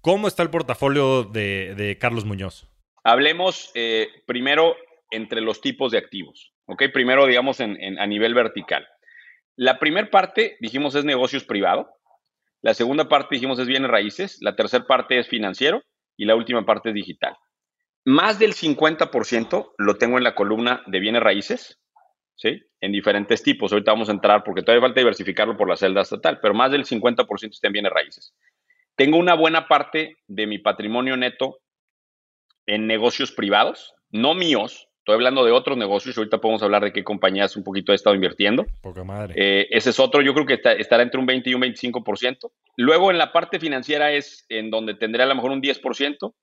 [0.00, 2.68] ¿cómo está el portafolio de, Carlos Muñoz?
[3.04, 4.76] Hablemos eh, primero
[5.10, 6.52] entre los tipos de activos.
[6.66, 6.82] ¿Ok?
[6.92, 8.86] Primero, digamos, en, a nivel vertical.
[9.58, 11.90] La primera parte, dijimos, es negocios privado.
[12.62, 14.38] La segunda parte, dijimos, es bienes raíces.
[14.40, 15.82] La tercera parte es financiero
[16.16, 17.36] y la última parte es digital.
[18.04, 21.80] Más del 50% lo tengo en la columna de bienes raíces,
[22.36, 22.62] ¿sí?
[22.80, 23.72] En diferentes tipos.
[23.72, 26.84] Ahorita vamos a entrar porque todavía falta diversificarlo por la celda estatal, pero más del
[26.84, 28.36] 50% está en bienes raíces.
[28.94, 31.58] Tengo una buena parte de mi patrimonio neto
[32.64, 36.18] en negocios privados, no míos, Estoy hablando de otros negocios.
[36.18, 38.66] Ahorita podemos hablar de qué compañías un poquito he estado invirtiendo.
[38.82, 39.32] Poca madre.
[39.38, 40.20] Eh, ese es otro.
[40.20, 42.50] Yo creo que estará entre un 20 y un 25%.
[42.76, 46.34] Luego en la parte financiera es en donde tendré a lo mejor un 10%.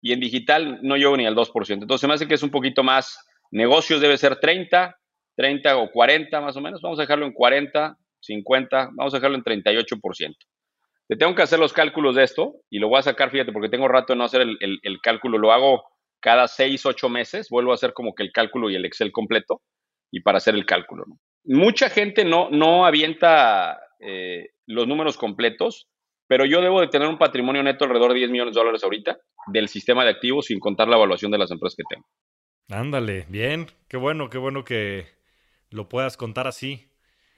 [0.00, 1.82] Y en digital no llego ni al 2%.
[1.82, 3.28] Entonces me hace que es un poquito más.
[3.50, 4.98] Negocios debe ser 30,
[5.36, 6.80] 30 o 40 más o menos.
[6.80, 8.90] Vamos a dejarlo en 40, 50.
[8.94, 10.34] Vamos a dejarlo en 38%.
[11.08, 13.68] Te tengo que hacer los cálculos de esto y lo voy a sacar, fíjate, porque
[13.68, 15.36] tengo rato de no hacer el, el cálculo.
[15.36, 15.84] Lo hago
[16.24, 19.60] cada seis, ocho meses vuelvo a hacer como que el cálculo y el Excel completo
[20.10, 21.04] y para hacer el cálculo.
[21.44, 25.86] Mucha gente no, no avienta eh, los números completos,
[26.26, 29.18] pero yo debo de tener un patrimonio neto alrededor de 10 millones de dólares ahorita
[29.48, 32.06] del sistema de activos sin contar la evaluación de las empresas que tengo.
[32.70, 35.04] Ándale, bien, qué bueno, qué bueno que
[35.68, 36.88] lo puedas contar así.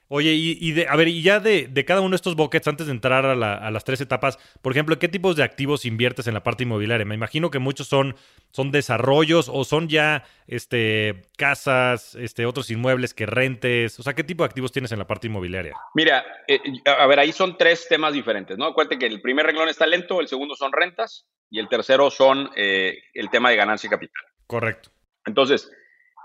[0.08, 2.92] Oye, y, de, a ver, y ya de, cada uno de estos buckets, antes de
[2.92, 6.62] entrar a, las tres etapas, por ejemplo, ¿qué tipos de activos inviertes en la parte
[6.62, 7.04] inmobiliaria?
[7.04, 8.14] Me imagino que muchos son,
[8.52, 13.98] son desarrollos o son ya este, casas, este, otros inmuebles que rentes.
[13.98, 15.74] O sea, ¿qué tipo de activos tienes en la parte inmobiliaria?
[15.94, 18.66] Mira, eh, a ver, ahí son tres temas diferentes, ¿no?
[18.66, 22.50] Acuérdate que el primer renglón es talento, el segundo son rentas y el tercero son
[22.54, 24.22] eh, el tema de ganancia y capital.
[24.46, 24.90] Correcto.
[25.24, 25.68] Entonces,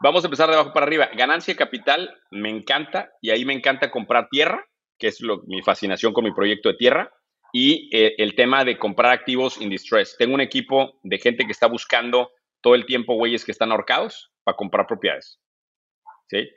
[0.04, 1.12] Vamos a empezar de abajo para arriba.
[1.16, 4.66] Ganancia capital, me encanta y ahí me encanta comprar tierra,
[4.98, 7.14] que es lo, mi fascinación con mi proyecto de tierra,
[7.54, 10.16] y eh, el tema de comprar activos in distress.
[10.18, 14.32] Tengo un equipo de gente que está buscando todo el tiempo güeyes que están ahorcados
[14.44, 15.40] para comprar propiedades.
[16.30, 16.50] ¿Sí?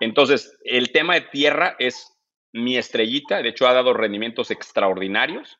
[0.00, 2.16] Entonces, el tema de tierra es
[2.52, 5.58] mi estrellita, de hecho ha dado rendimientos extraordinarios.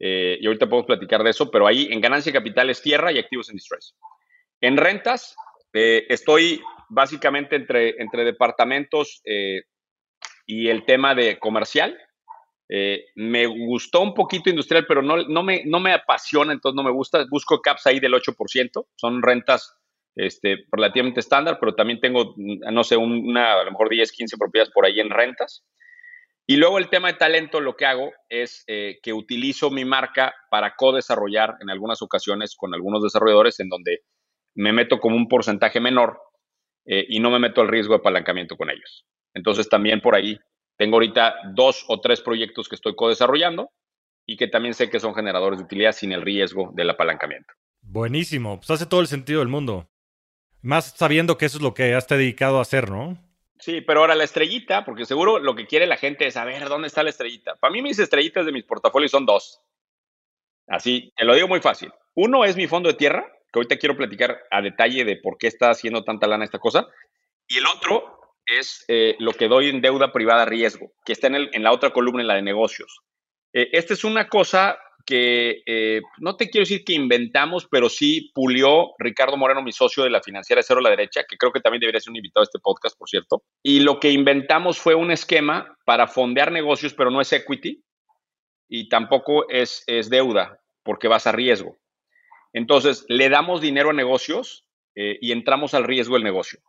[0.00, 3.20] Eh, y ahorita podemos platicar de eso, pero ahí en ganancia capital es tierra y
[3.20, 3.94] activos in distress.
[4.60, 5.36] En rentas,
[5.72, 6.62] eh, estoy
[6.92, 9.62] básicamente entre, entre departamentos eh,
[10.46, 11.98] y el tema de comercial.
[12.68, 16.82] Eh, me gustó un poquito industrial, pero no, no, me, no me apasiona, entonces no
[16.82, 17.24] me gusta.
[17.30, 19.74] Busco caps ahí del 8%, son rentas
[20.16, 24.72] este, relativamente estándar, pero también tengo, no sé, una, a lo mejor 10, 15 propiedades
[24.72, 25.64] por ahí en rentas.
[26.46, 30.74] Y luego el tema de talento, lo que hago es que utilizo mi marca para
[30.74, 34.00] co-desarrollar en algunas ocasiones con algunos desarrolladores en donde
[34.54, 36.18] me meto como un porcentaje menor
[36.84, 39.06] eh, y no me meto al riesgo de apalancamiento con ellos.
[39.34, 40.38] Entonces también por ahí
[40.76, 43.70] tengo ahorita dos o tres proyectos que estoy co-desarrollando
[44.26, 47.52] y que también sé que son generadores de utilidad sin el riesgo del apalancamiento.
[47.80, 49.88] Buenísimo, pues hace todo el sentido del mundo.
[50.60, 53.18] Más sabiendo que eso es lo que has dedicado a hacer, ¿no?
[53.58, 56.88] Sí, pero ahora la estrellita, porque seguro lo que quiere la gente es saber dónde
[56.88, 57.56] está la estrellita.
[57.56, 59.60] Para mí mis estrellitas de mis portafolios son dos.
[60.66, 61.92] Así, te lo digo muy fácil.
[62.14, 65.46] Uno es mi fondo de tierra, que ahorita quiero platicar a detalle de por qué
[65.46, 66.88] está haciendo tanta lana esta cosa.
[67.46, 71.34] Y el otro es eh, lo que doy en deuda privada riesgo, que está en,
[71.34, 73.00] el, en la otra columna, en la de negocios.
[73.52, 78.30] Eh, esta es una cosa que eh, no te quiero decir que inventamos, pero sí
[78.34, 81.60] pulió Ricardo Moreno, mi socio de la financiera Cero a la Derecha, que creo que
[81.60, 83.42] también debería ser un invitado a este podcast, por cierto.
[83.62, 87.82] Y lo que inventamos fue un esquema para fondear negocios, pero no es equity
[88.68, 91.76] y tampoco es, es deuda, porque vas a riesgo.
[92.52, 96.60] Entonces, le damos dinero a negocios eh, y entramos al riesgo del negocio.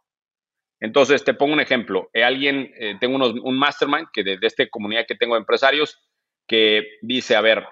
[0.79, 2.09] Entonces, te pongo un ejemplo.
[2.13, 6.01] Eh, alguien, eh, tengo un mastermind que de, esta comunidad que tengo de empresarios
[6.47, 7.65] que dice, a ver,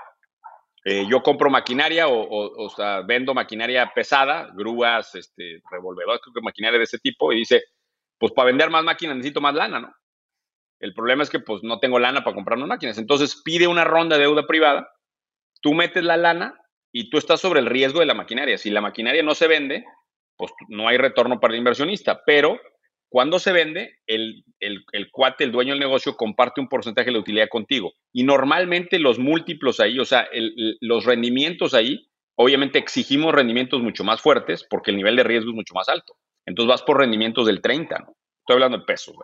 [1.07, 6.85] yo compro maquinaria o, sea, vendo maquinaria pesada, grúas, este, revolvedores, creo que maquinaria de
[6.85, 7.65] ese tipo, y dice,
[8.17, 9.93] pues para vender más máquinas necesito más lana, ¿no?
[10.79, 12.97] El problema es que pues no tengo lana para comprar más máquinas.
[12.97, 14.89] Entonces pide una ronda de deuda privada,
[15.61, 16.60] tú metes la lana
[16.91, 18.57] y tú estás sobre el riesgo de la maquinaria.
[18.57, 19.85] Si la maquinaria no se vende,
[20.35, 22.59] pues no hay retorno para el inversionista, pero
[23.11, 24.45] cuando se vende, el,
[25.11, 27.91] cuate, el dueño del negocio, comparte un porcentaje de la utilidad contigo.
[28.13, 30.29] Y normalmente los múltiplos ahí, o sea,
[30.79, 35.55] los rendimientos ahí, obviamente exigimos rendimientos mucho más fuertes porque el nivel de riesgo es
[35.55, 36.15] mucho más alto.
[36.45, 38.15] Entonces vas por rendimientos del 30, ¿no?
[38.39, 39.15] Estoy hablando de pesos.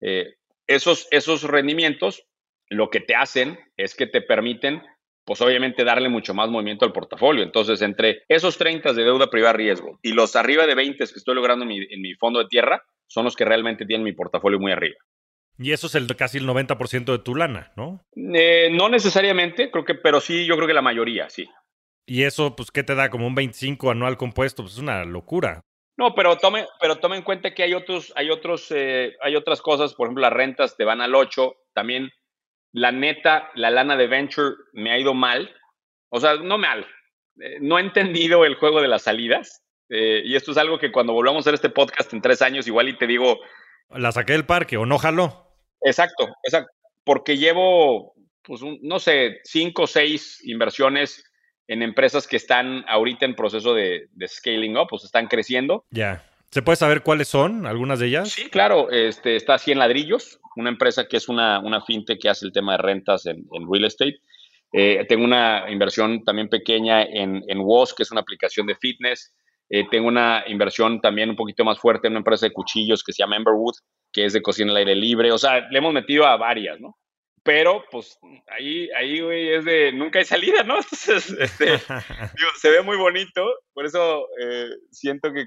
[0.00, 0.34] Eh,
[0.68, 2.24] esos, esos rendimientos
[2.68, 4.82] lo que te hacen es que te permiten
[5.26, 7.42] pues obviamente darle mucho más movimiento al portafolio.
[7.42, 11.34] Entonces, entre esos 30 de deuda privada riesgo y los arriba de 20 que estoy
[11.34, 14.96] logrando en mi, fondo de tierra, son los que realmente tienen mi portafolio muy arriba.
[15.58, 18.04] Y eso es el, casi el 90% de tu lana, ¿no?
[18.14, 21.48] Eh, no necesariamente, creo que, pero sí, yo creo que la mayoría, sí.
[22.06, 23.10] Y eso, pues, ¿qué te da?
[23.10, 25.60] Como un 25 anual compuesto, pues es una locura.
[25.98, 29.60] No, pero tome, pero tome en cuenta que hay otros, hay otros, eh, hay otras
[29.60, 32.10] cosas, por ejemplo, las rentas te van al 8, también
[32.76, 35.50] la neta, la lana de Venture me ha ido mal.
[36.10, 36.86] O sea, no mal.
[37.40, 39.62] Eh, no he entendido el juego de las salidas.
[39.88, 42.66] Eh, y esto es algo que cuando volvamos a hacer este podcast en tres años,
[42.66, 43.40] igual y te digo.
[43.88, 45.56] La saqué del parque o no jaló.
[45.80, 46.70] Exacto, exacto.
[47.02, 51.24] Porque llevo, pues, no sé, cinco o seis inversiones
[51.68, 55.86] en empresas que están ahorita en proceso de, scaling up, pues están creciendo.
[55.90, 56.22] Ya.
[56.56, 58.30] ¿Se puede saber cuáles son algunas de ellas?
[58.30, 58.90] Sí, claro.
[58.90, 62.72] Este, está 100 ladrillos, una empresa que es una, una fintech que hace el tema
[62.72, 64.22] de rentas en, real estate.
[64.72, 69.34] Eh, tengo una inversión también pequeña en, en WOS, que es una aplicación de fitness.
[69.68, 73.12] Eh, tengo una inversión también un poquito más fuerte en una empresa de cuchillos que
[73.12, 73.74] se llama Emberwood,
[74.10, 75.32] que es de cocina al aire libre.
[75.32, 76.96] O sea, le hemos metido a varias, ¿no?
[77.46, 80.76] Pero, pues, ahí, ahí, güey, es de nunca hay salida, ¿no?
[80.80, 81.78] Entonces, este,
[82.60, 83.42] se ve muy bonito.
[83.72, 85.46] Por eso eh, siento que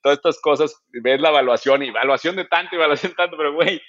[0.00, 3.82] todas estas cosas, ves la evaluación y evaluación de tanto, evaluación de tanto, pero, güey,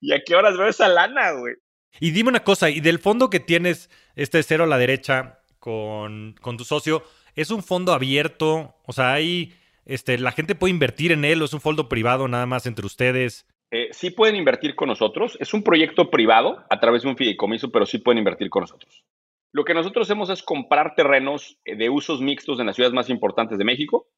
[0.00, 1.54] ¿Y a qué horas veo esa lana, güey?
[2.00, 6.34] Y dime una cosa, y del fondo que tienes, este cero a la derecha con,
[6.40, 8.76] con tu socio, ¿es un fondo abierto?
[8.86, 12.28] O sea, hay, este, la gente puede invertir en él o es un fondo privado
[12.28, 13.46] nada más entre ustedes.
[13.70, 15.36] Eh, sí pueden invertir con nosotros.
[15.40, 19.04] Es un proyecto privado a través de un fideicomiso, pero sí pueden invertir con nosotros.
[19.52, 23.08] Lo que nosotros hacemos es comprar terrenos eh, de usos mixtos en las ciudades más
[23.10, 24.08] importantes de México.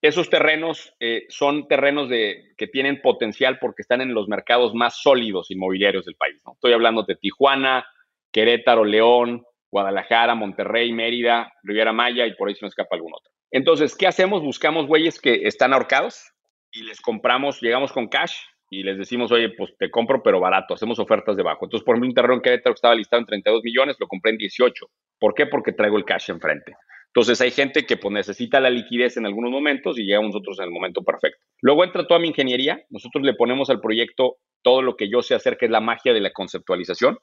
[0.00, 5.00] Esos terrenos eh, son terrenos de, que tienen potencial porque están en los mercados más
[5.00, 6.42] sólidos inmobiliarios del país.
[6.52, 7.86] Estoy hablando de Tijuana,
[8.32, 13.32] Querétaro, León, Guadalajara, Monterrey, Mérida, Riviera Maya y por ahí se me escapa algún otro.
[13.50, 14.42] Entonces, ¿qué hacemos?
[14.42, 16.32] Buscamos güeyes que están ahorcados
[16.72, 18.34] y les compramos, llegamos con cash
[18.72, 21.66] y les decimos, oye, pues te compro, pero barato, hacemos ofertas debajo.
[21.66, 24.30] Entonces, por ejemplo, un terreno en Querétaro que estaba listado en 32 millones, lo compré
[24.30, 24.86] en 18.
[25.20, 25.44] ¿Por qué?
[25.44, 26.72] Porque traigo el cash enfrente.
[27.08, 30.64] Entonces, hay gente que pues, necesita la liquidez en algunos momentos y llegamos nosotros en
[30.64, 31.38] el momento perfecto.
[31.60, 32.82] Luego entra toda mi ingeniería.
[32.88, 36.14] Nosotros le ponemos al proyecto todo lo que yo sé hacer, que es la magia
[36.14, 37.18] de la conceptualización.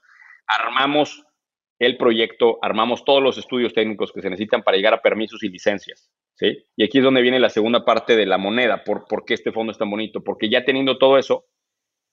[0.45, 1.23] Armamos
[1.79, 5.49] el proyecto, armamos todos los estudios técnicos que se necesitan para llegar a permisos y
[5.49, 6.11] licencias.
[6.39, 6.65] ¿Sí?
[6.75, 9.71] Y aquí es donde viene la segunda parte de la moneda, por, qué este fondo
[9.71, 11.45] es tan bonito, porque ya teniendo todo eso,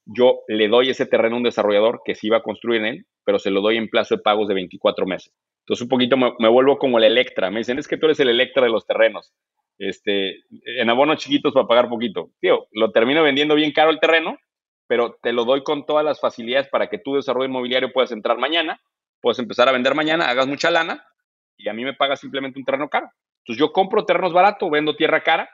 [0.05, 3.07] yo le doy ese terreno a un desarrollador que sí va a construir en él,
[3.25, 5.33] pero se lo doy en plazo de pagos de 24 meses.
[5.61, 7.51] Entonces un poquito me, vuelvo como el Electra.
[7.51, 9.33] Me dicen, es que tú eres el Electra de los terrenos.
[9.79, 12.31] Este, en abonos chiquitos para pagar poquito.
[12.41, 14.39] Tío, lo termino vendiendo bien caro el terreno,
[14.87, 18.39] pero te lo doy con todas las facilidades para que tu desarrollo inmobiliario puedas entrar
[18.39, 18.81] mañana
[19.21, 21.05] puedes empezar a vender mañana, hagas mucha lana
[21.57, 23.11] y a mí me pagas simplemente un terreno caro.
[23.47, 25.49] Entonces yo compro terrenos baratos, vendo tierra cara,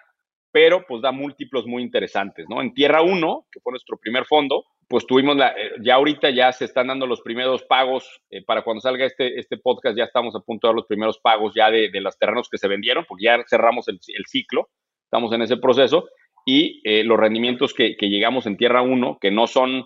[0.50, 2.62] pero pues da múltiplos muy interesantes, ¿no?
[2.62, 6.52] En Tierra 1, que fue nuestro primer fondo, pues tuvimos la, eh, ya ahorita ya
[6.52, 10.34] se están dando los primeros pagos, eh, para cuando salga este, este podcast ya estamos
[10.34, 13.04] a punto de dar los primeros pagos ya de, de los terrenos que se vendieron,
[13.06, 14.70] porque ya cerramos el, ciclo,
[15.04, 16.08] estamos en ese proceso,
[16.46, 19.84] y eh, los rendimientos que, que, llegamos en Tierra 1, que no son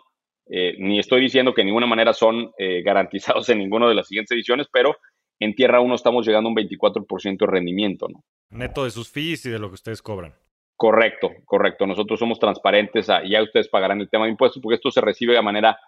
[0.78, 2.52] ni estoy diciendo que de ninguna manera son
[2.84, 4.96] garantizados en ninguna de las siguientes ediciones, pero
[5.40, 8.08] en Tierra 1 estamos llegando a un 24% de rendimiento.
[8.08, 8.22] ¿no?
[8.50, 10.34] Neto de sus fees y de lo que ustedes cobran.
[10.76, 11.86] Correcto, correcto.
[11.86, 15.34] Nosotros somos transparentes y ya ustedes pagarán el tema de impuestos porque esto se recibe
[15.34, 15.78] de manera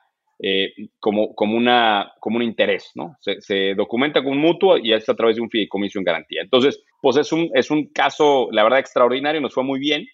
[0.40, 3.16] eh, como, como, una, como un interés, ¿no?
[3.20, 6.42] Se, se, documenta con un mutuo y es a través de un fideicomiso en garantía.
[6.42, 10.06] Entonces, pues es un, es un caso, la verdad, extraordinario, nos fue muy bien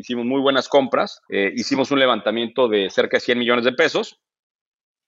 [0.00, 4.20] hicimos muy buenas compras, eh, hicimos un levantamiento de cerca de 100 millones de pesos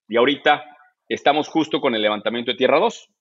[0.08, 0.64] y ahorita
[1.08, 3.12] estamos justo con el levantamiento de Tierra 2, ¿no?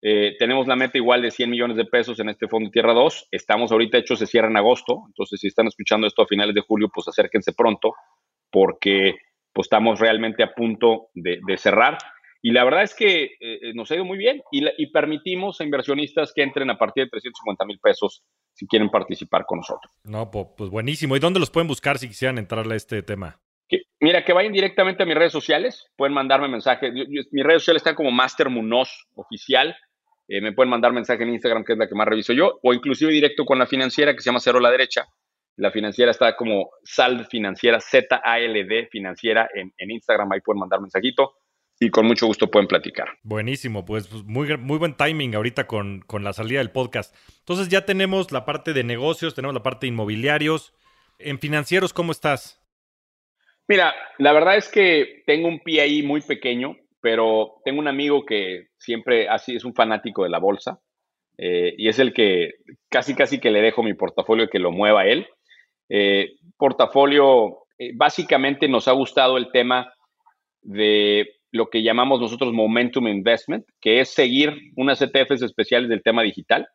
[0.00, 3.28] Eh, tenemos la meta igual de 100 millones de pesos en este fondo Tierra 2,
[3.32, 6.60] estamos ahorita, hecho, se cierra en agosto, entonces si están escuchando esto a finales de
[6.60, 7.94] julio, pues acérquense pronto
[8.50, 9.16] porque
[9.52, 11.98] pues estamos realmente a punto de, cerrar.
[12.40, 15.64] Y la verdad es que eh, nos ha ido muy bien y, y, permitimos a
[15.64, 18.22] inversionistas que entren a partir de 350 mil pesos
[18.52, 19.92] si quieren participar con nosotros.
[20.04, 21.16] No, pues buenísimo.
[21.16, 23.40] ¿Y dónde los pueden buscar si quisieran entrarle a este tema?
[24.00, 26.90] mira, que vayan directamente a mis redes sociales, pueden mandarme mensaje.
[26.92, 29.76] mis redes sociales están como Master Munoz Oficial.
[30.28, 32.74] Eh, me pueden mandar mensaje en Instagram, que es la que más reviso yo, o
[32.74, 35.06] inclusive directo con la financiera que se llama Cero a la Derecha.
[35.56, 40.30] La financiera está como Sal Financiera, Z-A-L-D Financiera en, en Instagram.
[40.30, 41.34] Ahí pueden mandar mensajito
[41.80, 43.08] y con mucho gusto pueden platicar.
[43.22, 47.14] Buenísimo, pues, pues muy, muy buen timing ahorita con, con, la salida del podcast.
[47.40, 50.74] Entonces ya tenemos la parte de negocios, tenemos la parte de inmobiliarios.
[51.18, 52.60] En financieros, ¿cómo estás?
[53.66, 58.24] Mira, la verdad es que tengo un pie ahí muy pequeño, pero tengo un amigo
[58.24, 60.80] que siempre así es un fanático de la bolsa
[61.38, 62.54] eh, y es el que
[62.90, 65.28] casi casi que le dejo mi portafolio que lo mueva él.
[65.88, 69.92] Eh, portafolio, eh, básicamente nos ha gustado el tema
[70.62, 76.22] de lo que llamamos nosotros Momentum Investment, que es seguir unas ETFs especiales del tema
[76.22, 76.68] digital.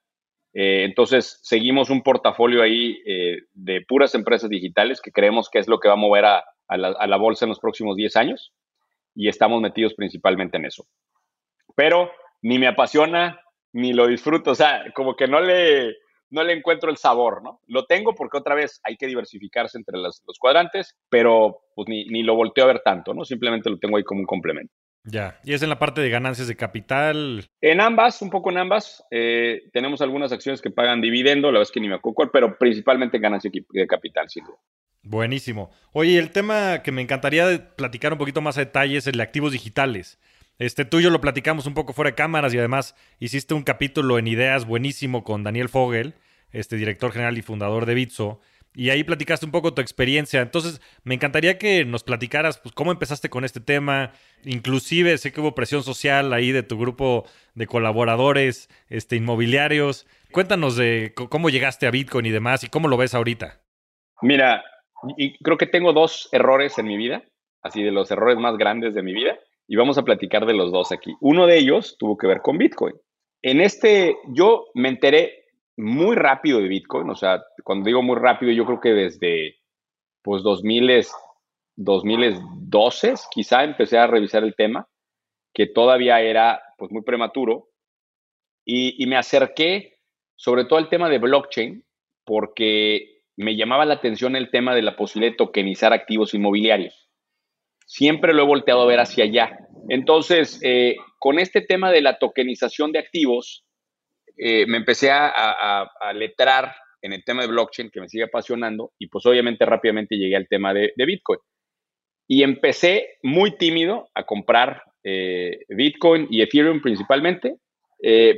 [0.55, 2.99] Entonces, seguimos un portafolio ahí
[3.53, 6.43] de puras empresas digitales que creemos que es lo que va a mover a,
[6.77, 8.53] la, bolsa en los próximos 10 años
[9.15, 10.85] y estamos metidos principalmente en eso.
[11.75, 12.11] Pero
[12.41, 13.39] ni me apasiona
[13.73, 15.95] ni lo disfruto, o sea, como que no le,
[16.29, 17.59] no le encuentro el sabor, ¿no?
[17.67, 22.21] Lo tengo porque otra vez hay que diversificarse entre los, cuadrantes, pero pues ni, ni,
[22.21, 23.25] lo volteo a ver tanto, ¿no?
[23.25, 24.73] Simplemente lo tengo ahí como un complemento.
[25.05, 27.45] Ya, y es en la parte de ganancias de capital.
[27.59, 29.03] En ambas, un poco en ambas.
[29.11, 33.19] Eh, tenemos algunas acciones que pagan dividendo, la es que ni me acuerdo, pero principalmente
[33.19, 34.57] ganancias de capital, sin duda.
[35.03, 35.69] Buenísimo.
[35.91, 39.23] Oye, el tema que me encantaría platicar un poquito más a detalle es el de
[39.23, 40.17] activos digitales.
[40.59, 43.63] Este, tú y yo lo platicamos un poco fuera de cámaras y además hiciste un
[43.63, 46.15] capítulo en ideas buenísimo con Daniel Fogel,
[46.51, 48.39] este director general y fundador de Bitso.
[48.75, 50.41] Y ahí platicaste un poco tu experiencia.
[50.41, 54.13] Entonces, me encantaría que nos platicaras pues, cómo empezaste con este tema.
[54.45, 60.07] Inclusive sé que hubo presión social ahí de tu grupo de colaboradores este, inmobiliarios.
[60.31, 63.59] Cuéntanos de cómo llegaste a Bitcoin y demás y cómo lo ves ahorita.
[64.23, 64.63] Mira,
[65.17, 67.23] y creo que tengo dos errores en mi vida,
[67.61, 69.37] así de los errores más grandes de mi vida
[69.67, 71.15] y vamos a platicar de los dos aquí.
[71.21, 72.95] Uno de ellos tuvo que ver con Bitcoin.
[73.41, 75.45] En este, yo me enteré
[75.77, 79.57] muy rápido de Bitcoin, o sea, cuando digo muy rápido, yo creo que desde
[80.21, 81.07] pues 2000
[81.75, 84.87] 2012, quizá empecé a revisar el tema,
[85.53, 87.69] que todavía era pues muy prematuro,
[88.65, 89.97] y, me acerqué
[90.35, 91.83] sobre todo al tema de blockchain,
[92.23, 97.09] porque me llamaba la atención el tema de la posibilidad de tokenizar activos inmobiliarios.
[97.85, 99.57] Siempre lo he volteado a ver hacia allá.
[99.89, 103.65] Entonces, eh, con este tema de la tokenización de activos,
[104.37, 109.07] eh, me empecé a, letrar en el tema de blockchain, que me sigue apasionando, y
[109.07, 111.39] pues obviamente rápidamente llegué al tema de, Bitcoin.
[112.27, 117.57] Y empecé muy tímido a comprar eh, Bitcoin y Ethereum principalmente,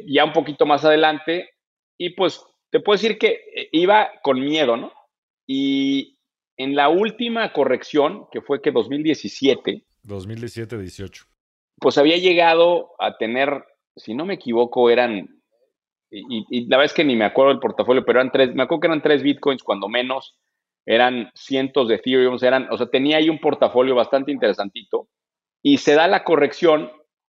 [0.08, 1.50] ya un poquito más adelante,
[1.98, 3.42] y pues te puedo decir que
[3.72, 4.92] iba con miedo, ¿no?
[5.48, 6.16] Y
[6.58, 9.84] en la última corrección, que fue que 2017.
[10.06, 11.26] 2017-18.
[11.80, 13.64] Pues había llegado a tener,
[13.96, 15.42] si no me equivoco, eran,
[16.10, 18.82] y, la verdad es que ni me acuerdo del portafolio, pero eran tres, me acuerdo
[18.82, 20.40] que eran tres bitcoins cuando menos,
[20.86, 25.10] eran cientos de Ethereum, eran, o sea, tenía ahí un portafolio bastante interesantito.
[25.62, 26.92] Y se da la corrección,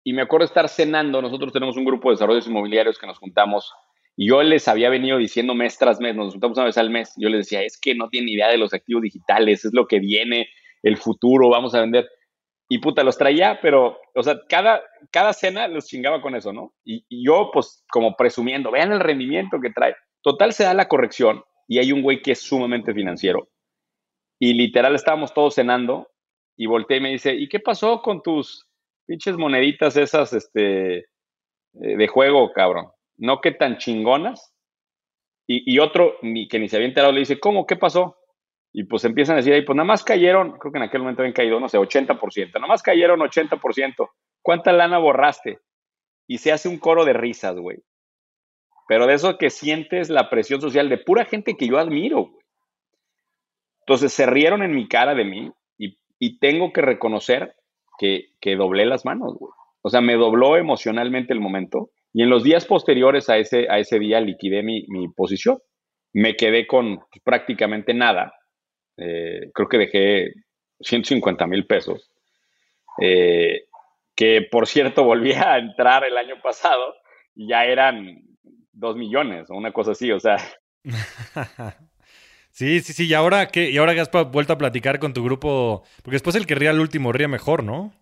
[0.04, 3.72] y me acuerdo estar cenando, nosotros tenemos un grupo de desarrollos inmobiliarios que nos juntamos
[4.20, 7.14] y yo les había venido diciendo mes tras mes, nos juntamos una vez al mes,
[7.18, 10.00] yo les decía, es que no tienen idea de los activos digitales, es lo que
[10.00, 10.48] viene,
[10.82, 12.10] el futuro, vamos a vender.
[12.68, 16.74] Y puta, los traía, pero, o sea, cada, cada cena los chingaba con eso, ¿no?
[16.84, 19.94] Y, yo, pues, como presumiendo, vean el rendimiento que trae.
[20.20, 23.48] Total, se da la corrección y hay un güey que es sumamente financiero.
[24.40, 26.08] Y literal estábamos todos cenando
[26.56, 28.66] y volteé y me dice, ¿y qué pasó con tus
[29.06, 31.06] pinches moneditas esas, este, eh,
[31.72, 32.88] de juego, cabrón?
[33.18, 34.54] No que tan chingonas.
[35.50, 37.66] Y, otro ni, que ni se había enterado le dice, ¿cómo?
[37.66, 38.18] ¿Qué pasó?
[38.70, 41.22] Y pues empiezan a decir ahí, pues nada más cayeron, creo que en aquel momento
[41.22, 44.10] habían caído, no sé, 80%, nada más cayeron 80%.
[44.42, 45.60] ¿Cuánta lana borraste?
[46.26, 47.78] Y se hace un coro de risas, güey.
[48.88, 52.44] Pero de eso que sientes la presión social de pura gente que yo admiro, güey.
[53.80, 57.54] Entonces se rieron en mi cara de mí y, tengo que reconocer
[57.98, 59.52] que, que doblé las manos, güey.
[59.80, 63.78] O sea, me dobló emocionalmente el momento y en los días posteriores a ese, a
[63.78, 65.60] ese día liquidé mi, posición.
[66.12, 68.34] Me quedé con prácticamente nada.
[68.96, 70.32] Eh, creo que dejé
[70.80, 72.10] 150 mil pesos.
[73.00, 73.66] Eh,
[74.16, 76.92] que por cierto volví a entrar el año pasado
[77.36, 78.20] y ya eran
[78.72, 80.38] dos millones o una cosa así, o sea.
[82.50, 83.06] Sí, sí, sí.
[83.06, 83.70] ¿Y ahora qué?
[83.70, 85.84] ¿Y ahora que has vuelto a platicar con tu grupo?
[86.02, 87.92] Porque después el que ría el último ría mejor, ¿no?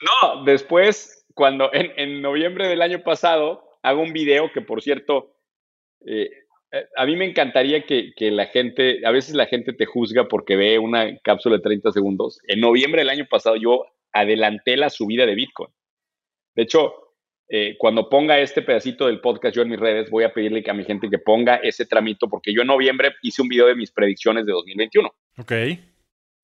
[0.00, 5.36] No, después cuando en, noviembre del año pasado hago un video que, por cierto,
[6.06, 6.30] eh,
[6.72, 10.56] eh, a mí me encantaría que, la gente, a veces la gente te juzga porque
[10.56, 12.40] ve una cápsula de 30 segundos.
[12.46, 15.70] En noviembre del año pasado yo adelanté la subida de Bitcoin.
[16.54, 16.94] De hecho,
[17.48, 20.72] eh, cuando ponga este pedacito del podcast yo en mis redes, voy a pedirle a
[20.72, 23.90] mi gente que ponga ese tramito porque yo en noviembre hice un video de mis
[23.90, 25.12] predicciones de 2021.
[25.38, 25.52] Ok.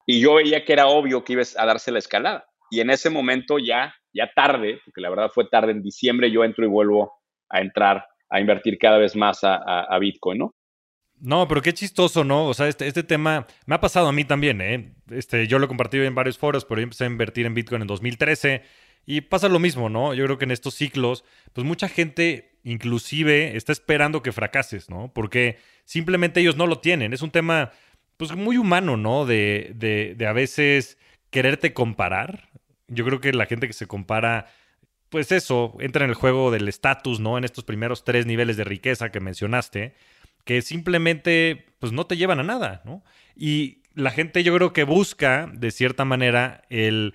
[0.05, 2.47] Y yo veía que era obvio que ibas a darse la escalada.
[2.69, 6.43] Y en ese momento ya ya tarde, porque la verdad fue tarde, en diciembre yo
[6.43, 7.13] entro y vuelvo
[7.49, 10.55] a entrar a invertir cada vez más a, Bitcoin, ¿no?
[11.19, 12.47] No, pero qué chistoso, ¿no?
[12.47, 14.95] O sea, este, este tema me ha pasado a mí también, ¿eh?
[15.11, 17.81] Este, yo lo he compartido en varios foros, pero yo empecé a invertir en Bitcoin
[17.81, 18.63] en 2013
[19.05, 20.13] y pasa lo mismo, ¿no?
[20.13, 25.11] Yo creo que en estos ciclos, pues mucha gente inclusive está esperando que fracases, ¿no?
[25.13, 27.13] Porque simplemente ellos no lo tienen.
[27.13, 27.71] Es un tema,
[28.17, 29.25] pues muy humano, ¿no?
[29.25, 30.97] De, de, de a veces
[31.31, 32.49] quererte comparar,
[32.91, 34.47] yo creo que la gente que se compara,
[35.09, 37.37] pues eso, entra en el juego del estatus, ¿no?
[37.37, 39.95] En estos primeros tres niveles de riqueza que mencionaste,
[40.45, 43.03] que simplemente, pues no te llevan a nada, ¿no?
[43.35, 47.13] Y la gente yo creo que busca, de cierta manera, el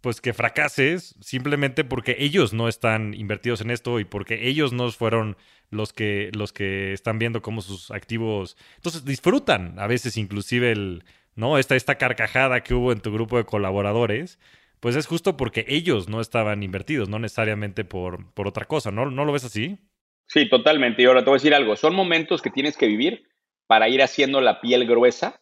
[0.00, 4.90] pues que fracases simplemente porque ellos no están invertidos en esto y porque ellos no
[4.92, 5.38] fueron
[5.70, 11.04] los que los que están viendo cómo sus activos entonces disfrutan a veces inclusive el
[11.36, 14.38] no esta esta carcajada que hubo en tu grupo de colaboradores
[14.84, 19.10] pues es justo porque ellos no estaban invertidos, no necesariamente por, por otra cosa, ¿no?
[19.10, 19.78] ¿No lo ves así?
[20.26, 21.00] Sí, totalmente.
[21.00, 23.26] Y ahora te voy a decir algo, son momentos que tienes que vivir
[23.66, 25.40] para ir haciendo la piel gruesa,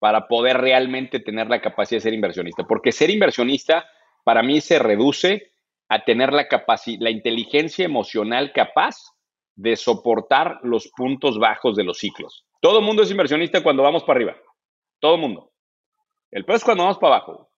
[0.00, 2.64] para poder realmente tener la capacidad de ser inversionista.
[2.64, 3.86] Porque ser inversionista
[4.24, 5.52] para mí se reduce
[5.88, 6.48] a tener la
[6.98, 8.96] la inteligencia emocional capaz
[9.54, 12.44] de soportar los puntos bajos de los ciclos.
[12.60, 14.36] Todo mundo es inversionista cuando vamos para arriba.
[14.98, 15.52] Todo mundo.
[16.32, 17.53] El peor es cuando vamos para abajo.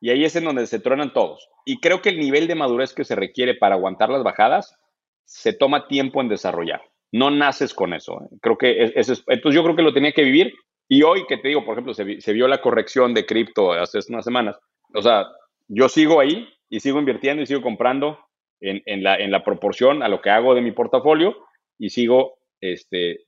[0.00, 1.48] Y ahí es en donde se truenan todos.
[1.64, 4.76] Y creo que el nivel de madurez que se requiere para aguantar las bajadas
[5.24, 6.80] se toma tiempo en desarrollar.
[7.12, 8.22] No naces con eso.
[8.22, 8.36] ¿eh?
[8.40, 10.54] Creo que es, entonces yo creo que lo tenía que vivir.
[10.88, 14.24] Y hoy que te digo, por ejemplo, se, vio la corrección de cripto hace unas
[14.24, 14.58] semanas.
[14.94, 15.26] O sea,
[15.68, 18.18] yo sigo ahí y sigo invirtiendo y sigo comprando
[18.60, 21.36] en, la, en la proporción a lo que hago de mi portafolio
[21.78, 23.20] y sigo este,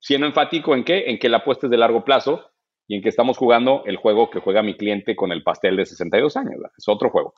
[0.00, 2.50] siendo enfático en qué, en que la apuesta es de largo plazo
[2.88, 5.86] y en que estamos jugando el juego que juega mi cliente con el pastel de
[5.86, 6.54] 62 años.
[6.76, 7.34] Es otro juego.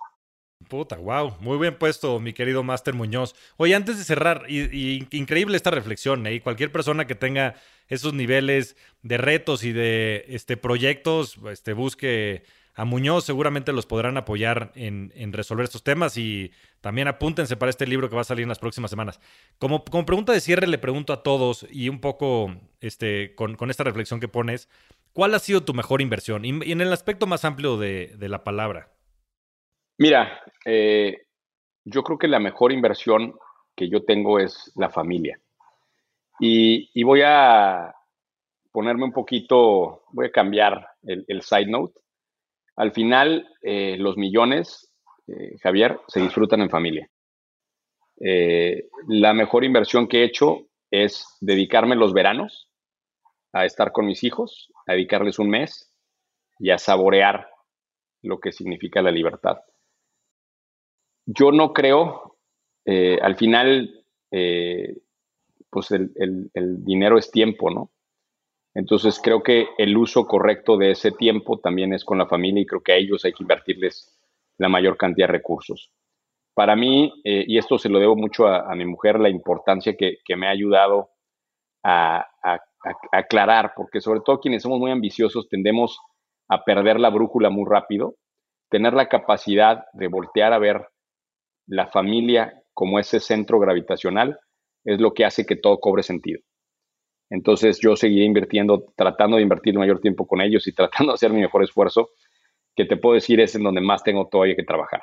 [0.69, 3.35] Puta, wow, muy bien puesto, mi querido Master Muñoz.
[3.57, 6.41] Oye, antes de cerrar, y, increíble esta reflexión, ¿eh?
[6.41, 7.57] cualquier persona que tenga
[7.89, 12.45] esos niveles de retos y de este, proyectos, este, busque
[12.75, 17.87] a Muñoz, seguramente los podrán apoyar en, resolver estos temas y también apúntense para este
[17.87, 19.21] libro que va a salir en las próximas semanas.
[19.59, 23.85] Como, como pregunta de cierre, le pregunto a todos y un poco este, con, esta
[23.85, 24.69] reflexión que pones,
[25.13, 26.45] ¿cuál ha sido tu mejor inversión?
[26.45, 28.91] Y, en el aspecto más amplio de la palabra.
[30.01, 31.27] Mira, eh,
[31.85, 33.35] yo creo que la mejor inversión
[33.77, 35.39] que yo tengo es la familia.
[36.39, 37.95] Y, voy a
[38.73, 42.01] ponerme un poquito, voy a cambiar el, side note.
[42.77, 44.91] Al final, eh, los millones,
[45.27, 47.11] eh, Javier, se disfrutan en familia.
[49.07, 52.70] la mejor inversión que he hecho es dedicarme los veranos
[53.53, 55.93] a estar con mis hijos, a dedicarles un mes
[56.59, 57.49] y a saborear
[58.23, 59.61] lo que significa la libertad
[61.33, 62.39] yo no creo,
[62.85, 64.97] eh, al final, eh,
[65.71, 66.51] pues el,
[66.85, 67.91] dinero es tiempo, ¿no?
[68.75, 72.67] Entonces creo que el uso correcto de ese tiempo también es con la familia y
[72.67, 74.17] creo que a ellos hay que invertirles
[74.59, 75.93] la mayor cantidad de recursos.
[76.55, 80.19] Para mí, eh, y esto se lo debo mucho a, mi mujer, la importancia que,
[80.37, 81.11] me ha ayudado
[81.83, 82.61] a, a,
[83.13, 85.99] aclarar, porque sobre todo quienes somos muy ambiciosos tendemos
[86.49, 88.17] a perder la brújula muy rápido,
[88.71, 90.87] tener la capacidad de voltear a ver
[91.67, 94.39] la familia como ese centro gravitacional
[94.85, 96.41] es lo que hace que todo cobre sentido.
[97.31, 101.33] Entonces yo seguiré invirtiendo, tratando de invertir mayor tiempo con ellos y tratando de hacer
[101.33, 102.11] mi mejor esfuerzo,
[102.75, 105.03] que te puedo decir es en donde más tengo todavía que trabajar.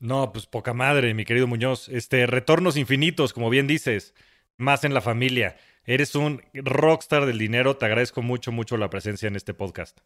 [0.00, 1.88] No, pues poca madre, mi querido Muñoz.
[1.88, 4.14] Este, retornos infinitos, como bien dices,
[4.60, 5.56] más en la familia.
[5.84, 7.76] Eres un rockstar del dinero.
[7.76, 9.98] Te agradezco mucho, mucho la presencia en este podcast.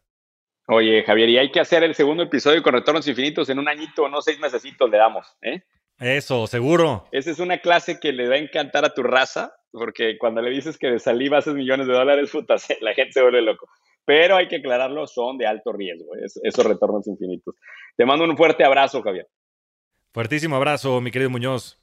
[0.67, 4.09] Oye, Javier, y hay que hacer el segundo episodio con retornos infinitos en un añito,
[4.09, 5.61] no seis meses le damos, ¿eh?
[5.99, 7.07] Eso, seguro.
[7.11, 10.49] Esa es una clase que le va a encantar a tu raza, porque cuando le
[10.49, 13.67] dices que de saliva haces millones de dólares, puta, la gente se vuelve loco.
[14.05, 16.11] Pero hay que aclararlo, son de alto riesgo,
[16.43, 17.55] esos retornos infinitos.
[17.95, 19.27] Te mando un fuerte abrazo, Javier.
[20.13, 21.79] Fuertísimo abrazo, mi querido Muñoz.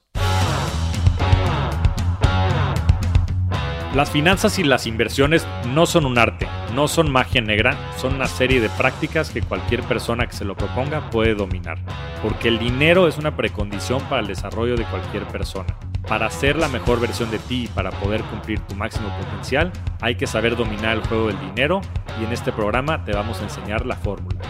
[3.95, 8.27] Las finanzas y las inversiones no son un arte, no son magia negra, son una
[8.27, 11.77] serie de prácticas que cualquier persona que se lo proponga puede dominar,
[12.23, 15.77] porque el dinero es una precondición para el desarrollo de cualquier persona.
[16.09, 19.71] Para ser la mejor versión de ti y para poder cumplir tu máximo potencial,
[20.01, 21.83] hay que saber dominar el juego del dinero
[22.19, 24.41] y en este programa te vamos a enseñar la fórmula.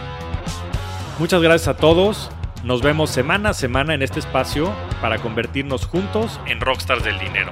[1.19, 2.31] Muchas gracias a todos,
[2.63, 4.71] nos vemos semana a semana en este espacio
[5.01, 7.51] para convertirnos juntos en rockstars del dinero.